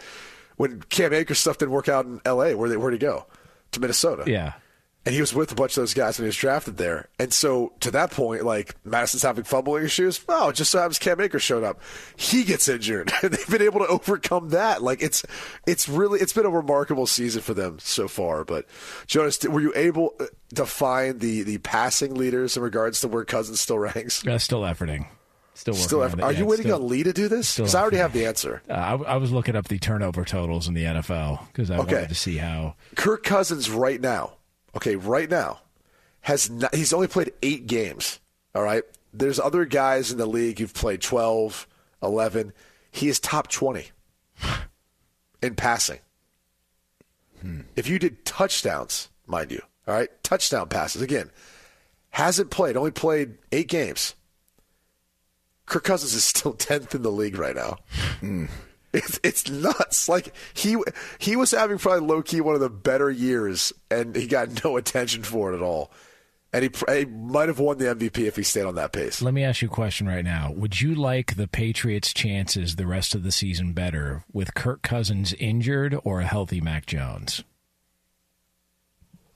[0.58, 3.26] when Cam Akers stuff didn't work out in L.A., where where'd he go?
[3.76, 4.24] To Minnesota.
[4.26, 4.54] Yeah.
[5.06, 7.10] And he was with a bunch of those guys when he was drafted there.
[7.20, 10.20] And so to that point, like Mattison's having fumbling issues.
[10.28, 11.80] Oh, just so happens Cam Akers showed up.
[12.16, 13.14] He gets injured.
[13.22, 14.82] and they've been able to overcome that.
[14.82, 15.24] Like it's
[15.68, 18.44] it's really it's been a remarkable season for them so far.
[18.46, 18.66] But
[19.06, 20.16] Jonas, were you able
[20.56, 24.26] to find the the passing leaders in regards to where Cousins still ranks?
[24.26, 25.06] Uh, still efforting.
[25.56, 26.22] Still working Still, it.
[26.22, 27.56] are Yeah, you waiting still- on Lee to do this?
[27.56, 28.62] Because I already have the answer.
[28.70, 31.94] Uh, I, I was looking up the turnover totals in the NFL because I Okay.
[31.94, 32.76] wanted to see how.
[32.96, 34.34] Kirk Cousins right now,
[34.76, 35.62] okay, right now,
[36.22, 38.20] has not, he's only played eight games.
[38.54, 41.68] All right, there's other guys in the league who've played 12,
[42.04, 42.52] 11.
[42.92, 43.92] He is top 20
[45.42, 46.00] in passing.
[47.76, 51.30] If you did touchdowns, mind you, all right, touchdown passes again,
[52.10, 54.15] hasn't played, only played eight games.
[55.66, 57.78] Kirk Cousins is still 10th in the league right now.
[58.22, 58.50] Mm.
[58.94, 60.08] It's it's nuts.
[60.08, 60.78] Like he
[61.20, 64.78] he was having probably low key one of the better years, and he got no
[64.78, 65.92] attention for it at all.
[66.54, 69.22] And he, he might have won the MVP if he stayed on that pace.
[69.22, 70.54] Let me ask you a question right now.
[70.56, 75.34] Would you like the Patriots' chances the rest of the season better with Kirk Cousins
[75.34, 77.44] injured or a healthy Mac Jones?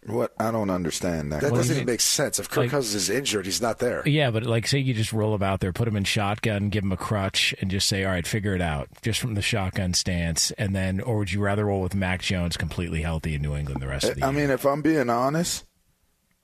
[0.05, 1.41] What I don't understand that.
[1.41, 1.93] That What do doesn't even mean?
[1.93, 2.39] make sense.
[2.39, 4.01] If Kirk Like- Cousins is injured, he's not there.
[4.07, 6.83] Yeah, but like, say you just roll him out there, put him in shotgun, give
[6.85, 9.93] him a crutch, and just say, "All right, figure it out," just from the shotgun
[9.93, 13.55] stance, and then, or would you rather roll with Mac Jones completely healthy in New
[13.55, 14.37] England the rest of the I year?
[14.37, 15.65] I mean, if I'm being honest,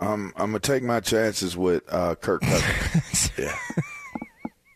[0.01, 3.31] um, I'm gonna take my chances with uh, Kirk Cousins.
[3.37, 3.55] yeah,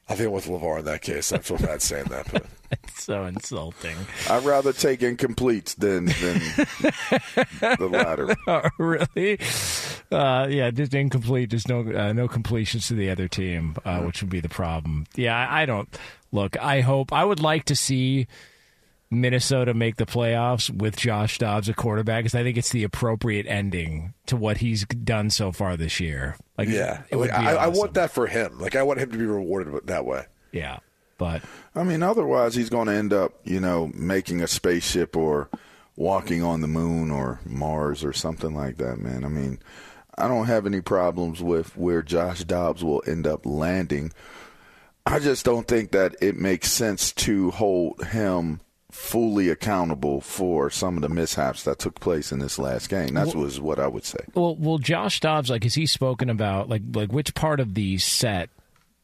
[0.07, 2.31] I think with Levar in that case, I feel bad saying that.
[2.31, 2.58] But It's
[3.05, 3.95] so insulting.
[4.29, 8.35] I'd rather take incompletes than than the latter.
[8.47, 9.39] Oh, really?
[10.11, 11.49] Uh, yeah, just incomplete.
[11.51, 15.05] Just no uh, no completions to the other team, uh, which would be the problem.
[15.15, 15.87] Yeah, I, I don't
[16.31, 16.57] look.
[16.59, 18.27] I hope I would like to see
[19.11, 23.45] Minnesota make the playoffs with Josh Dobbs a quarterback because I think it's the appropriate
[23.47, 26.35] ending to what he's done so far this year.
[26.57, 28.59] Like, yeah, it would Like, be I, I want that for him.
[28.59, 30.25] Like I want him to be rewarded that way.
[30.51, 30.77] Yeah,
[31.19, 31.43] but
[31.75, 35.49] I mean, otherwise he's going to end up, you know, making a spaceship or
[35.95, 39.23] walking on the moon or Mars or something like that, man.
[39.23, 39.59] I mean,
[40.17, 44.11] I don't have any problems with where Josh Dobbs will end up landing.
[45.05, 50.95] I just don't think that it makes sense to hold him fully accountable for some
[50.95, 53.13] of the mishaps that took place in this last game.
[53.13, 54.19] That was what I would say.
[54.33, 57.97] Well, well, Josh Dobbs, like, has he spoken about like like which part of the
[57.97, 58.49] set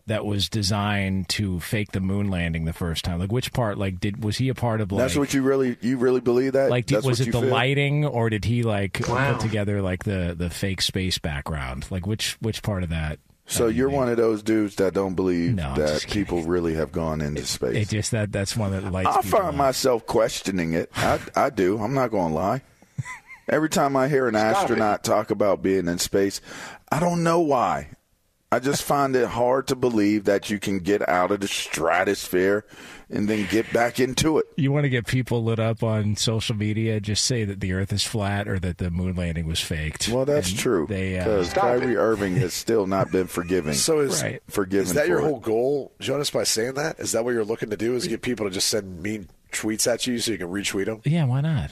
[0.08, 3.20] that was designed to fake the moon landing the first time?
[3.20, 3.78] Like, which part?
[3.78, 4.92] Like, did was he a part of?
[4.92, 6.70] Like, That's what you really you really believe that?
[6.70, 7.50] like did, was it the feel?
[7.50, 9.34] lighting or did he like Wow.
[9.34, 11.88] put together like the the fake space background?
[11.90, 13.20] Like, which which part of that?
[13.48, 17.22] So you're one of those dudes that don't believe No, that people really have gone
[17.22, 17.76] into space.
[17.76, 19.16] It just that that's one that lights.
[19.18, 19.56] I find up.
[19.56, 20.90] myself questioning it.
[20.96, 21.78] I, I do.
[21.80, 22.62] I'm not going to lie.
[23.48, 26.42] Every time I hear an astronaut talk about being in space,
[26.92, 27.90] I don't know why.
[28.52, 32.64] I just find it hard to believe that you can get out of the stratosphere
[33.10, 34.46] and then get back into it.
[34.56, 37.00] You want to get people lit up on social media?
[37.00, 40.10] Just say that the Earth is flat or that the moon landing was faked.
[40.10, 40.86] Well, that's And true.
[40.88, 43.74] They uh, Because Kyrie Irving has still not been forgiven.
[43.74, 44.42] So is Right.
[44.48, 45.30] forgiven is that your for it.
[45.30, 46.30] whole goal, Jonas?
[46.30, 47.96] By saying that, is that what you're looking to do?
[47.96, 51.02] Is get people to just send mean tweets at you so you can retweet them?
[51.04, 51.72] yeah, why not?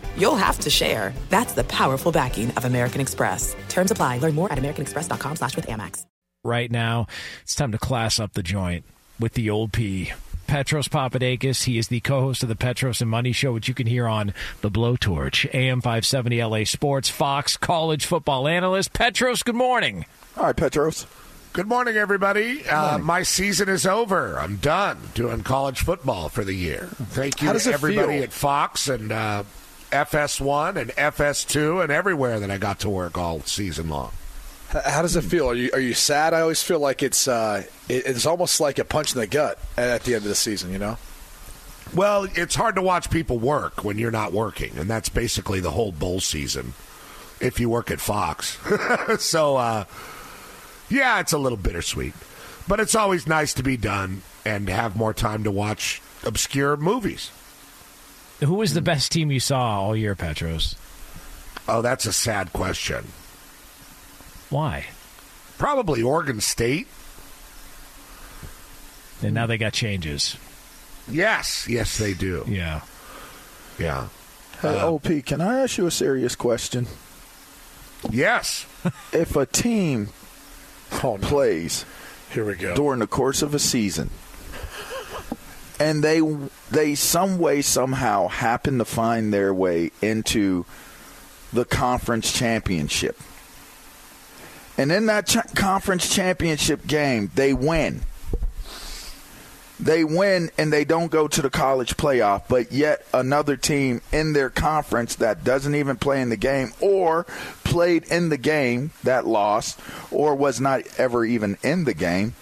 [0.17, 1.13] you'll have to share.
[1.29, 3.55] That's the powerful backing of American Express.
[3.69, 4.17] Terms apply.
[4.19, 6.05] Learn more at americanexpress.com slash with Amex.
[6.43, 7.05] Right now,
[7.43, 8.83] it's time to class up the joint
[9.19, 10.11] with the old P.
[10.47, 11.63] Petros Papadakis.
[11.63, 14.33] He is the co-host of the Petros and Money Show, which you can hear on
[14.61, 18.91] the Blowtorch, AM 570 LA Sports, Fox college football analyst.
[18.91, 20.05] Petros, good morning.
[20.35, 21.05] All right, Petros.
[21.53, 22.67] Good morning, everybody.
[22.67, 24.39] Uh, my season is over.
[24.39, 26.89] I'm done doing college football for the year.
[26.91, 28.23] Thank you to everybody feel?
[28.23, 29.43] at Fox and uh,
[29.91, 34.11] FS1 and FS2 and everywhere that I got to work all season long.
[34.69, 35.49] How does it feel?
[35.49, 36.33] Are you are you sad?
[36.33, 39.59] I always feel like it's uh, it, it's almost like a punch in the gut
[39.75, 40.71] at the end of the season.
[40.71, 40.97] You know.
[41.93, 45.71] Well, it's hard to watch people work when you're not working, and that's basically the
[45.71, 46.73] whole bowl season
[47.41, 48.57] if you work at Fox.
[49.19, 49.83] so, uh,
[50.89, 52.13] yeah, it's a little bittersweet.
[52.67, 57.31] But it's always nice to be done and have more time to watch obscure movies.
[58.43, 60.75] Who was the best team you saw all year, Petros?
[61.67, 63.07] Oh, that's a sad question.
[64.49, 64.87] Why?
[65.57, 66.87] Probably Oregon State.
[69.21, 70.37] And now they got changes.
[71.07, 72.43] Yes, yes, they do.
[72.47, 72.81] Yeah.
[73.77, 74.07] Yeah.
[74.61, 76.87] Hey, uh, OP, can I ask you a serious question?
[78.09, 78.65] Yes.
[79.13, 80.09] if a team
[81.03, 81.85] oh, plays
[82.31, 84.09] here we go during the course of a season,
[85.81, 86.21] and they
[86.69, 90.63] they some way somehow happen to find their way into
[91.51, 93.19] the conference championship,
[94.77, 98.01] and in that ch- conference championship game they win.
[99.79, 104.33] They win and they don't go to the college playoff, but yet another team in
[104.33, 107.23] their conference that doesn't even play in the game or
[107.63, 109.79] played in the game that lost
[110.11, 112.35] or was not ever even in the game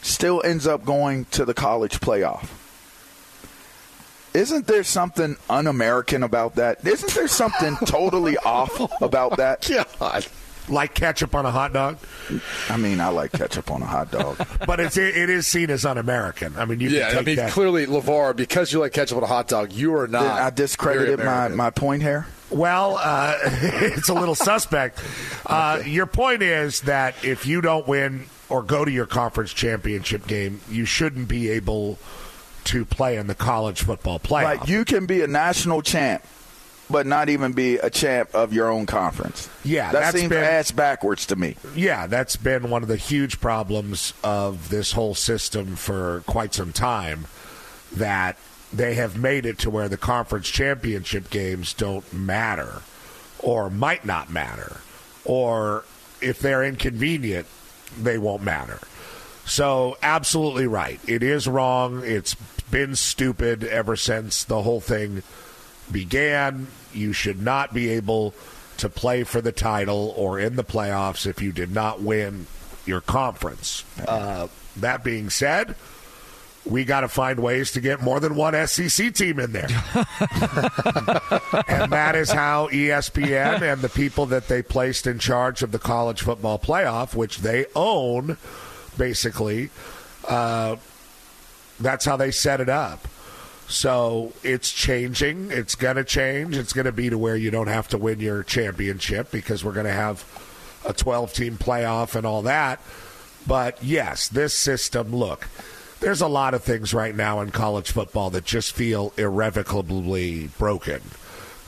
[0.00, 2.48] still ends up going to the college playoff.
[4.34, 6.86] Isn't there something un American about that?
[6.86, 9.68] Isn't there something totally off about that?
[9.98, 10.26] God.
[10.68, 11.98] Like ketchup on a hot dog?
[12.68, 14.36] I mean, I like ketchup on a hot dog.
[14.66, 16.56] but it's it, it is seen as un-American.
[16.56, 17.50] I mean, you yeah, can I mean, that.
[17.50, 20.24] clearly, Levar, because you like ketchup on a hot dog, you are not.
[20.24, 22.26] I discredited my, my point here.
[22.50, 25.02] Well, uh, it's a little suspect.
[25.44, 30.26] Uh, your point is that if you don't win or go to your conference championship
[30.26, 31.98] game, you shouldn't be able
[32.70, 34.44] to play in the college football playoff.
[34.44, 36.22] Right, you can be a national champ,
[36.88, 39.48] but not even be a champ of your own conference.
[39.64, 41.56] Yeah, that seems been- ass backwards to me.
[41.74, 46.72] Yeah, that's been one of the huge problems of this whole system for quite some
[46.72, 47.26] time.
[47.92, 48.36] That
[48.72, 52.82] they have made it to where the conference championship games don't matter,
[53.40, 54.80] or might not matter,
[55.24, 55.84] or
[56.20, 57.48] if they're inconvenient,
[58.00, 58.78] they won't matter.
[59.44, 61.00] So, absolutely right.
[61.08, 62.02] It is wrong.
[62.04, 62.36] It's
[62.70, 65.22] been stupid ever since the whole thing
[65.90, 66.68] began.
[66.92, 68.34] You should not be able
[68.78, 72.46] to play for the title or in the playoffs if you did not win
[72.86, 73.84] your conference.
[74.06, 75.74] Uh, that being said,
[76.64, 79.68] we got to find ways to get more than one SEC team in there.
[81.68, 85.78] and that is how ESPN and the people that they placed in charge of the
[85.78, 88.36] college football playoff, which they own,
[88.96, 89.70] basically,
[90.28, 90.76] uh,
[91.80, 93.06] that's how they set it up.
[93.68, 95.50] So it's changing.
[95.52, 96.56] It's going to change.
[96.56, 99.72] It's going to be to where you don't have to win your championship because we're
[99.72, 100.24] going to have
[100.86, 102.80] a 12 team playoff and all that.
[103.46, 105.48] But yes, this system, look,
[106.00, 111.00] there's a lot of things right now in college football that just feel irrevocably broken.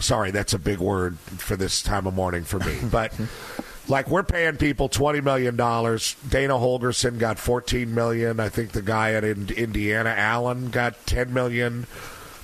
[0.00, 2.78] Sorry, that's a big word for this time of morning for me.
[2.90, 3.12] But
[3.88, 6.16] like we're paying people twenty million dollars.
[6.28, 8.40] Dana Holgorsen got fourteen million.
[8.40, 11.86] I think the guy at in- Indiana, Allen, got ten million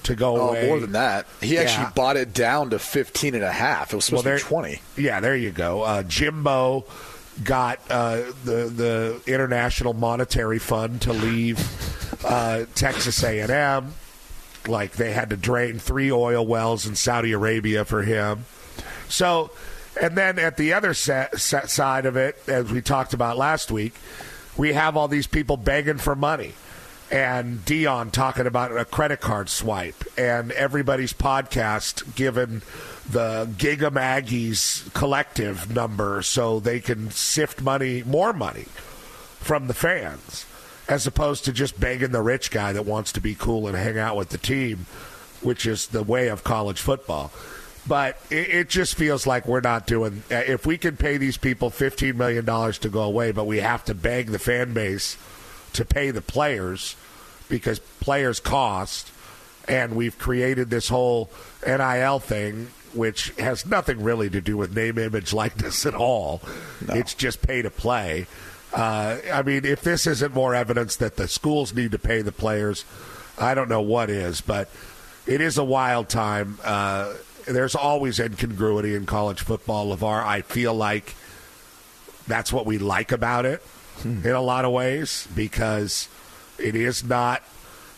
[0.04, 0.66] to go Oh, away.
[0.66, 1.26] more than that.
[1.40, 3.92] He actually bought it down to 15 and a half.
[3.92, 4.80] It was supposed Well, to be 20.
[4.96, 5.82] Yeah, there you go.
[5.82, 6.84] Uh, Jimbo
[7.44, 11.58] got uh, the the International Monetary Fund to leave
[12.24, 13.92] uh, Texas A&M.
[14.66, 18.44] Like they had to drain three oil wells in Saudi Arabia for him.
[19.08, 19.50] So,
[20.00, 23.70] and then at the other sa- sa- side of it, as we talked about last
[23.70, 23.94] week,
[24.56, 26.54] we have all these people begging for money.
[27.10, 32.60] And Deion talking about a credit card swipe, and everybody's podcast giving
[33.10, 38.66] the Giga Maggies collective number so they can sift money, more money
[39.40, 40.44] from the fans,
[40.86, 43.98] as opposed to just begging the rich guy that wants to be cool and hang
[43.98, 44.84] out with the team,
[45.40, 47.32] which is the way of college football.
[47.88, 50.22] But it, it just feels like we're not doing.
[50.30, 53.58] uh, If we can pay these people fifteen million dollars to go away, but we
[53.58, 55.16] have to beg the fan base
[55.72, 56.96] to pay the players
[57.48, 59.10] because players cost,
[59.66, 61.30] and we've created this whole
[61.66, 66.42] NIL thing, which has nothing really to do with name, image, likeness at all.
[66.88, 68.26] It's just pay to play.
[68.72, 72.32] Uh, I mean, if this isn't more evidence that the schools need to pay the
[72.32, 72.84] players,
[73.38, 74.68] I don't know what is, but
[75.26, 76.58] it is a wild time.
[76.62, 77.14] Uh,
[77.48, 80.24] there's always incongruity in college football, LeVar.
[80.24, 81.14] I feel like
[82.26, 83.62] that's what we like about it
[84.04, 86.08] in a lot of ways because
[86.58, 87.42] it is not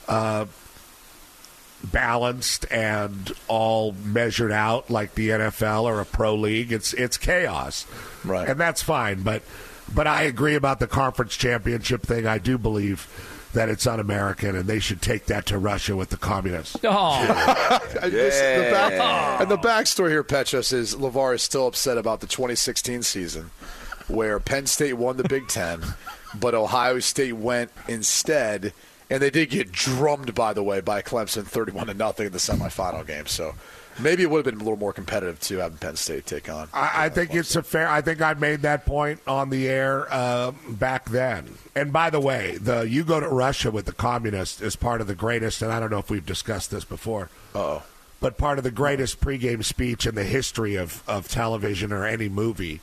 [0.09, 0.46] uh,
[1.84, 6.72] balanced and all measured out like the NFL or a pro league.
[6.72, 7.86] It's it's chaos,
[8.24, 8.48] right?
[8.48, 9.22] And that's fine.
[9.22, 9.42] But
[9.92, 12.26] but I agree about the conference championship thing.
[12.26, 13.09] I do believe
[13.53, 16.76] that it's un-American, and they should take that to Russia with the communists.
[16.84, 17.80] Oh.
[18.03, 22.20] And this- the back- and the backstory here, Petros, is LeVar is still upset about
[22.20, 23.51] the 2016 season
[24.09, 25.82] where Penn State won the Big Ten,
[26.34, 28.72] but Ohio State went instead,
[29.09, 32.38] and they did get drummed, by the way, by Clemson 31 to nothing in the
[32.38, 33.26] semifinal game.
[33.26, 33.55] So
[34.03, 36.68] maybe it would have been a little more competitive to having Penn State take on.
[36.72, 37.88] I, I think it's a fair.
[37.88, 41.55] I think I made that point on the air uh, back then.
[41.74, 45.07] And by the way, the you go to Russia with the communists is part of
[45.07, 45.62] the greatest.
[45.62, 47.30] And I don't know if we've discussed this before.
[47.55, 47.82] Oh,
[48.20, 52.28] but part of the greatest pregame speech in the history of of television or any
[52.28, 52.80] movie.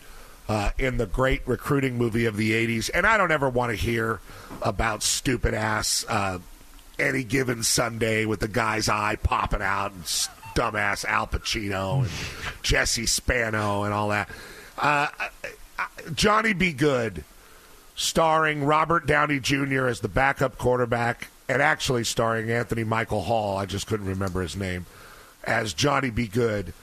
[0.50, 2.90] Uh, in the great recruiting movie of the 80s.
[2.94, 4.22] And I don't ever want to hear
[4.62, 6.40] about stupid ass uh,
[6.98, 10.08] any given Sunday with the guy's eye popping out and
[10.58, 14.28] dumbass Al Pacino and Jessie Spano and all that.
[14.78, 15.08] Uh,
[16.14, 17.24] Johnny Be Good,
[17.96, 19.86] starring Robert Downey Jr.
[19.86, 23.58] as the backup quarterback, and actually starring Anthony Michael Hall.
[23.58, 24.88] I just couldn't remember his name
[25.44, 26.74] as Johnny Be Good.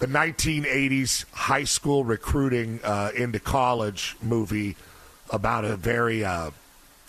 [0.00, 4.76] The 1980s high school recruiting uh, into college movie
[5.30, 6.50] about a very uh,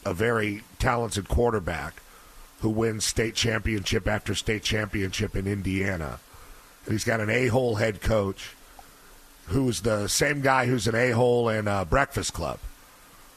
[0.05, 2.01] a very talented quarterback
[2.65, 6.19] who wins state championship after state championship in Indiana.
[6.85, 8.55] And he's got an a-hole head coach
[9.49, 12.57] who's the same guy who's an a-hole in uh, Breakfast Club.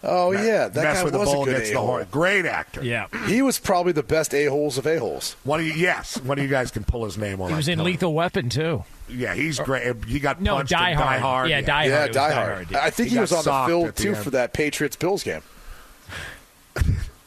[0.02, 1.86] Oh Me- yeah, that mess guy with the was bull a good a-hole.
[1.86, 2.06] horn.
[2.10, 2.82] Great actor.
[2.82, 3.08] Yeah.
[3.26, 5.36] he was probably the best a holes of a holes.
[5.44, 7.50] One of you, yes, one of you guys can pull his name on.
[7.50, 8.84] He was in Lethal Weapon too.
[9.10, 10.04] Yeah, he's great.
[10.06, 11.20] He got No, punched Die in Die Hard.
[11.20, 11.50] Hard.
[11.50, 12.04] Yeah, Die yeah, Hard.
[12.04, 12.54] It was Die Die Hard.
[12.54, 12.82] Hard, yeah.
[12.82, 14.96] I think He he, was on the socked field at the too for that Patriots
[14.96, 15.42] Bills game.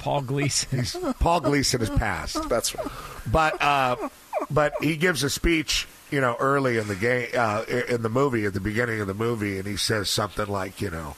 [0.01, 1.13] Paul Gleason.
[1.19, 2.49] Paul Gleason has passed.
[2.49, 2.87] That's right.
[3.31, 4.09] But uh,
[4.49, 8.45] but he gives a speech, you know, early in the game, uh, in the movie,
[8.45, 11.15] at the beginning of the movie, and he says something like, you know,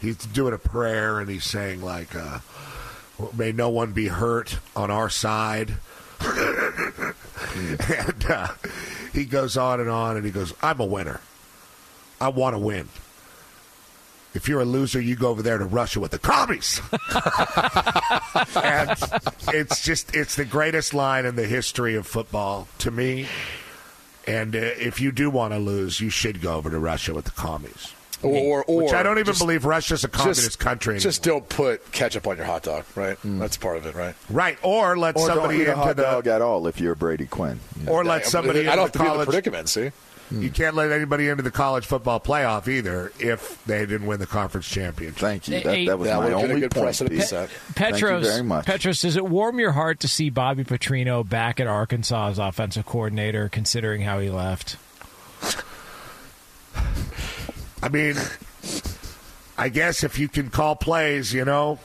[0.00, 2.40] he's doing a prayer, and he's saying like, uh,
[3.34, 5.74] "May no one be hurt on our side."
[6.20, 8.48] and uh,
[9.12, 11.20] he goes on and on, and he goes, "I'm a winner.
[12.20, 12.88] I want to win."
[14.34, 16.80] If you're a loser, you go over there to Russia with the commies.
[18.56, 18.90] and
[19.56, 23.26] it's just it's the greatest line in the history of football to me.
[24.26, 27.26] And uh, if you do want to lose, you should go over to Russia with
[27.26, 27.92] the commies.
[28.22, 30.98] Or, or, Which I don't even just- believe Russia's a communist just- country.
[30.98, 33.18] Just don't put ketchup on your hot dog, right?
[33.22, 34.14] That's part of it, right?
[34.30, 36.80] right, or let Or don't somebody eat a into hot the dog at all if
[36.80, 37.60] you're Brady Quinn.
[37.86, 39.68] or let somebody I don't into have to the be in the predicament.
[39.68, 39.90] See,
[40.30, 44.26] You can't let anybody into the college football playoff either if they didn't win the
[44.26, 45.18] conference championship.
[45.20, 45.60] Thank you.
[45.60, 46.84] That- Hey, that was that my would've been a only good point.
[46.86, 48.64] precedent to Thank you Petros, very much.
[48.66, 52.86] Petros, does it warm your heart to see Bobby Petrino back at Arkansas as offensive
[52.86, 54.76] coordinator, considering how he left?
[57.82, 58.16] I mean,
[59.58, 61.78] I guess if you can call plays, you know,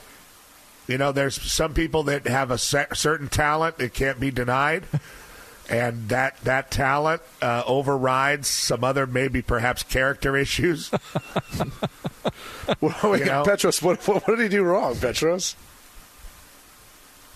[0.88, 4.84] you know, there's some people that have a cer- certain talent that can't be denied,
[5.70, 10.90] and that that talent uh, overrides some other maybe perhaps character issues.
[12.80, 13.44] well, wait, You know?
[13.44, 15.54] Petros, what, what, what did he do wrong, Petros?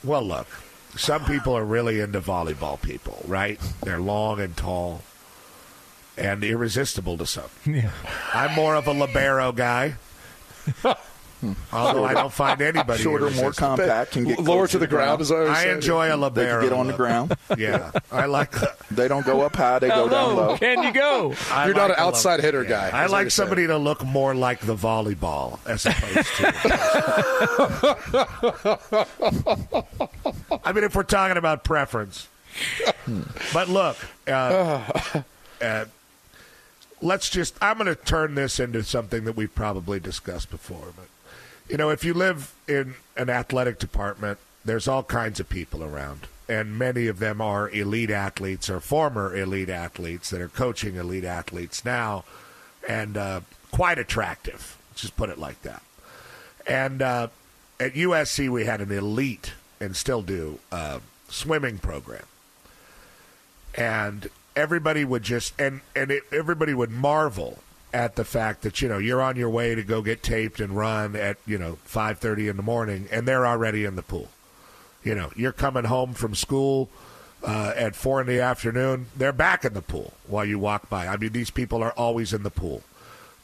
[0.02, 0.48] Well, look,
[0.96, 2.80] some people are really into volleyball.
[2.82, 3.58] People, right?
[3.82, 5.02] They're long and tall,
[6.18, 7.50] and irresistible to some.
[7.64, 7.90] Yeah.
[8.34, 9.94] I'm more of a libero guy.
[11.72, 15.30] Although I don't find anybody Shorter, more compact, can get Lower to the ground, is
[15.30, 15.74] what you're I saying?
[15.76, 16.60] enjoy a They libero.
[16.60, 17.36] can get on the ground.
[17.58, 18.52] Yeah, I like.
[18.90, 20.56] They don't go up high; they go down low.
[20.56, 21.34] can you go?
[21.50, 22.90] I You're not an outside lib- hitter yeah.
[22.90, 26.52] guy, I like you're somebody to look more like the volleyball as opposed to.
[30.64, 32.28] I mean, if we're talking about preference,
[33.52, 33.96] but look,
[34.28, 34.82] uh,
[35.60, 35.84] uh,
[37.02, 37.56] let's just.
[37.60, 41.06] I'm going to turn this into something that we've probably discussed before, but
[41.68, 46.26] you know, if you live in an athletic department, there's all kinds of people around,
[46.48, 51.24] and many of them are elite athletes or former elite athletes that are coaching elite
[51.24, 52.24] athletes now,
[52.88, 53.40] and uh,
[53.70, 54.76] quite attractive.
[54.94, 55.82] Just put it like that.
[56.66, 57.28] And uh,
[57.78, 62.24] at USC, we had an elite, and still do, uh, swimming program
[63.74, 67.58] and everybody would just and and it, everybody would marvel
[67.94, 70.76] at the fact that you know you're on your way to go get taped and
[70.76, 74.28] run at you know 5:30 in the morning and they're already in the pool.
[75.04, 76.88] You know, you're coming home from school
[77.46, 79.06] uh, at four in the afternoon.
[79.16, 81.06] They're back in the pool while you walk by.
[81.06, 82.82] I mean, these people are always in the pool.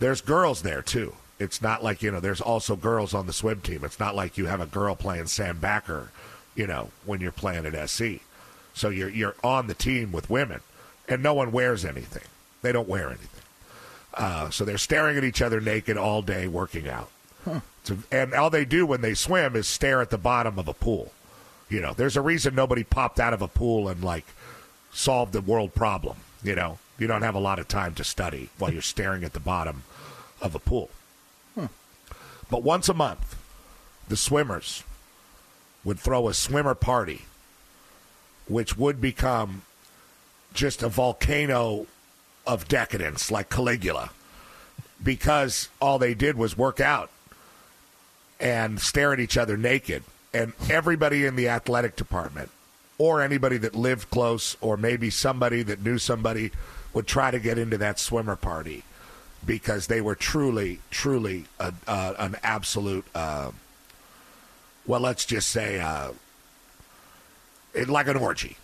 [0.01, 1.15] There's girls there too.
[1.39, 2.21] It's not like you know.
[2.21, 3.85] There's also girls on the swim team.
[3.85, 6.11] It's not like you have a girl playing Sam Backer,
[6.57, 8.21] you know, when you're playing at SC.
[8.75, 10.61] So you're you're on the team with women,
[11.09, 12.25] and no one wears anything.
[12.63, 13.40] They don't wear anything.
[14.15, 17.11] Uh, so they're staring at each other naked all day, working out.
[17.85, 20.75] So- and all they do when they swim is stare at the bottom of a
[20.75, 21.13] pool.
[21.69, 24.27] You know, there's a reason nobody popped out of a pool and like
[24.93, 26.19] solved the world problem.
[26.43, 29.33] You know, you don't have a lot of time to study while you're staring at
[29.33, 29.85] the bottom
[30.41, 30.91] of a pool.
[32.51, 33.37] But once a month,
[34.09, 34.83] the swimmers
[35.85, 37.23] would throw a swimmer party,
[38.49, 39.63] which would become
[40.53, 41.87] just a volcano
[42.51, 44.11] of decadence, like Caligula,
[45.01, 47.09] because all they did was work out
[48.41, 50.03] and stare at each other naked.
[50.35, 52.51] And everybody in the athletic department,
[52.99, 56.51] or anybody that lived close, or maybe somebody that knew somebody,
[56.93, 58.83] would try to get into that swimmer party
[59.47, 63.53] because they were truly, truly a, uh, an absolute, uh,
[64.87, 66.11] well, let's just say, uh,
[67.87, 68.57] like an orgy.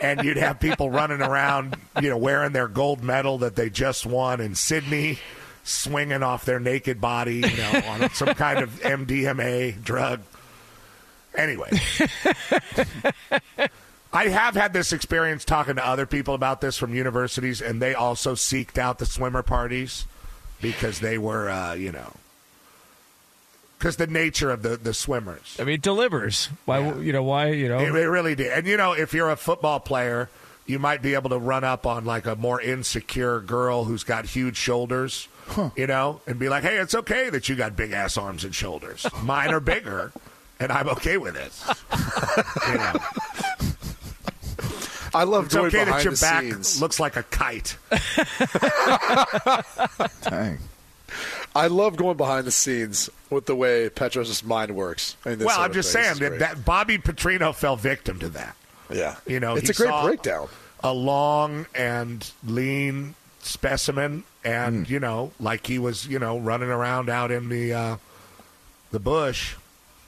[0.00, 4.06] and you'd have people running around, you know, wearing their gold medal that they just
[4.06, 5.18] won in Sydney,
[5.64, 10.20] swinging off their naked body, you know, on some kind of MDMA drug.
[11.34, 11.70] Anyway,
[14.12, 17.94] I have had this experience talking to other people about this from universities, and they
[17.94, 20.06] also seeked out the swimmer parties
[20.60, 22.12] because they were, uh, you know,
[23.78, 25.56] because the nature of the, the swimmers.
[25.58, 26.48] I mean, it delivers.
[26.64, 26.92] Why?
[26.94, 27.50] You know why?
[27.50, 27.78] You know.
[27.78, 28.52] It, it really did.
[28.52, 30.28] And you know, if you're a football player,
[30.66, 34.26] you might be able to run up on like a more insecure girl who's got
[34.26, 35.28] huge shoulders,
[35.76, 38.54] you know, and be like, "Hey, it's okay that you got big ass arms and
[38.54, 39.06] shoulders.
[39.22, 40.12] Mine are bigger,
[40.60, 41.52] and I'm okay with it."
[42.68, 42.94] you know,
[45.14, 46.82] I love it's going okay that your back scenes.
[46.82, 47.76] looks like a kite.
[50.22, 50.58] Dang.
[51.58, 55.16] I love going behind the scenes with the way Petros' mind works.
[55.24, 56.02] and this Well, I'm just thing.
[56.02, 58.56] saying that, that Bobby Petrino fell victim to that.
[58.92, 59.16] Yeah.
[59.26, 60.48] You know, It's he a great saw breakdown.
[60.82, 64.92] A long and lean specimen, and Hmm.
[64.92, 67.96] you know, like he was, you know, running around out in the uh,
[68.92, 69.54] the bush.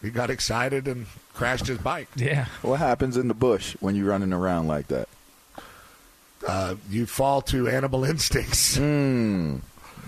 [0.01, 2.09] He got excited and crashed his bike.
[2.17, 2.47] Yeah.
[2.63, 5.09] What happens in the bush when you're running around like that?
[6.47, 8.77] Uh, you fall to animal instincts.
[8.77, 9.57] Hmm.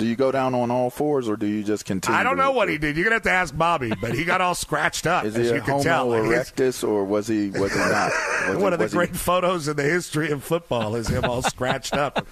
[0.03, 2.19] Do you go down on all fours or do you just continue?
[2.19, 2.97] I don't know what he did.
[2.97, 5.53] You're gonna have to ask Bobby, but he got all scratched up, Is as he
[5.55, 6.09] you a can Homo tell.
[6.09, 7.51] Erectus or was he?
[7.51, 8.11] Was he not?
[8.49, 11.07] Was One he- of the was he- great photos in the history of football is
[11.07, 12.27] him all scratched up,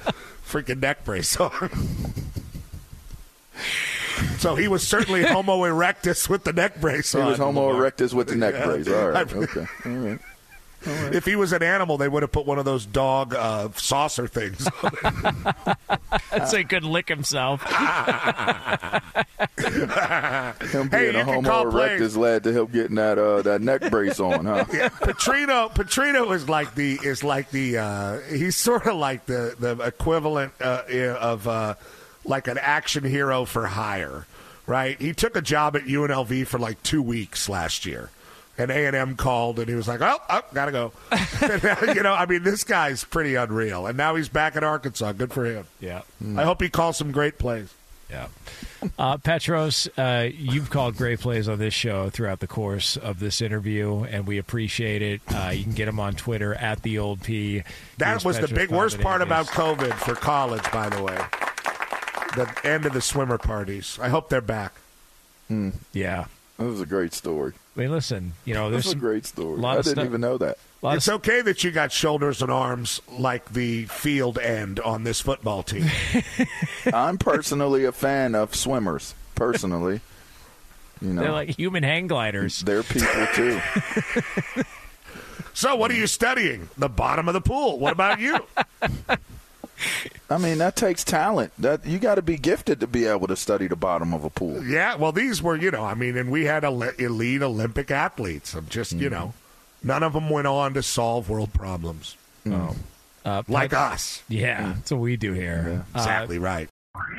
[0.45, 1.71] freaking neck brace on.
[4.39, 7.27] So he was certainly Homo erectus with the neck brace He on.
[7.27, 8.64] was Homo erectus with the neck Yeah.
[8.66, 8.89] brace.
[8.89, 9.33] All right.
[9.37, 9.66] Okay.
[9.87, 10.18] All right.
[10.83, 14.26] If he was an animal, they would have put one of those dog uh, saucer
[14.26, 14.66] things.
[14.83, 17.62] on so he could lick himself.
[19.61, 22.01] Him being you a can Homo call plays.
[22.01, 24.64] erectus led to him getting that uh, that neck brace on, huh?
[24.72, 25.70] Yeah, Petrino.
[25.74, 30.53] Petrino is like the is like the uh, he's sort of like the the equivalent
[30.61, 30.83] uh,
[31.18, 31.74] of uh,
[32.24, 34.26] like an action hero for hire,
[34.66, 35.01] right?
[35.01, 38.11] He took a job at UNLV for like two weeks last year,
[38.61, 40.92] and A and M called, and he was like, "Oh, oh gotta go."
[41.94, 45.12] you know, I mean, this guy's pretty unreal, and now he's back at Arkansas.
[45.12, 45.66] Good for him.
[45.80, 46.02] Yeah.
[46.36, 47.74] I hope he calls some great plays.
[48.11, 48.26] Yeah.
[48.98, 53.40] Uh, Petros, uh, you've called great plays on this show throughout the course of this
[53.40, 55.20] interview, and we appreciate it.
[55.28, 57.62] Uh, you can get him on Twitter at the old P.
[57.98, 61.18] That Here's was the big worst part about COVID for college, by the way.
[62.34, 63.98] the end of the swimmer parties.
[64.00, 64.74] I hope they're back.
[65.92, 66.26] Yeah.
[66.58, 67.52] That was a great story.
[67.81, 69.57] I mean, listen, you know, That's there's a great story.
[69.59, 70.59] lot I didn't stuff- even know that.
[70.83, 75.05] lot of It's okay that you got shoulders and arms like the field end on
[75.05, 75.87] this football team.
[76.93, 79.14] I'm personally a fan of swimmers.
[79.35, 80.03] Personally,
[81.01, 82.61] you know, They're like human hang gliders.
[82.61, 83.59] they're people too.
[85.55, 86.68] so, what are you studying?
[86.76, 87.78] The bottom of the pool.
[87.78, 88.41] What about you?
[90.28, 91.53] I mean, that takes talent.
[91.59, 94.31] That you got to be gifted to be able to study the bottom of a
[94.31, 94.64] pool.
[94.64, 98.55] yeah, well, these were, you know, I mean, and we had elite Olympic athletes.
[98.55, 99.33] I'm just, you know,
[99.83, 102.16] none of them went on to solve world problems.
[102.47, 102.72] Uh,
[103.49, 104.22] Like Pat- us.
[104.28, 105.85] Yeah, that's what we do here.
[105.95, 106.68] Uh, Exactly right.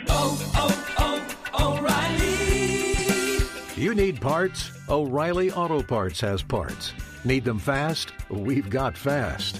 [0.10, 3.82] Oh, oh, oh, O'Reilly.
[3.82, 4.72] You need parts?
[4.90, 6.94] O'Reilly Auto Parts has parts.
[7.24, 8.12] Need them fast?
[8.30, 9.60] We've got fast.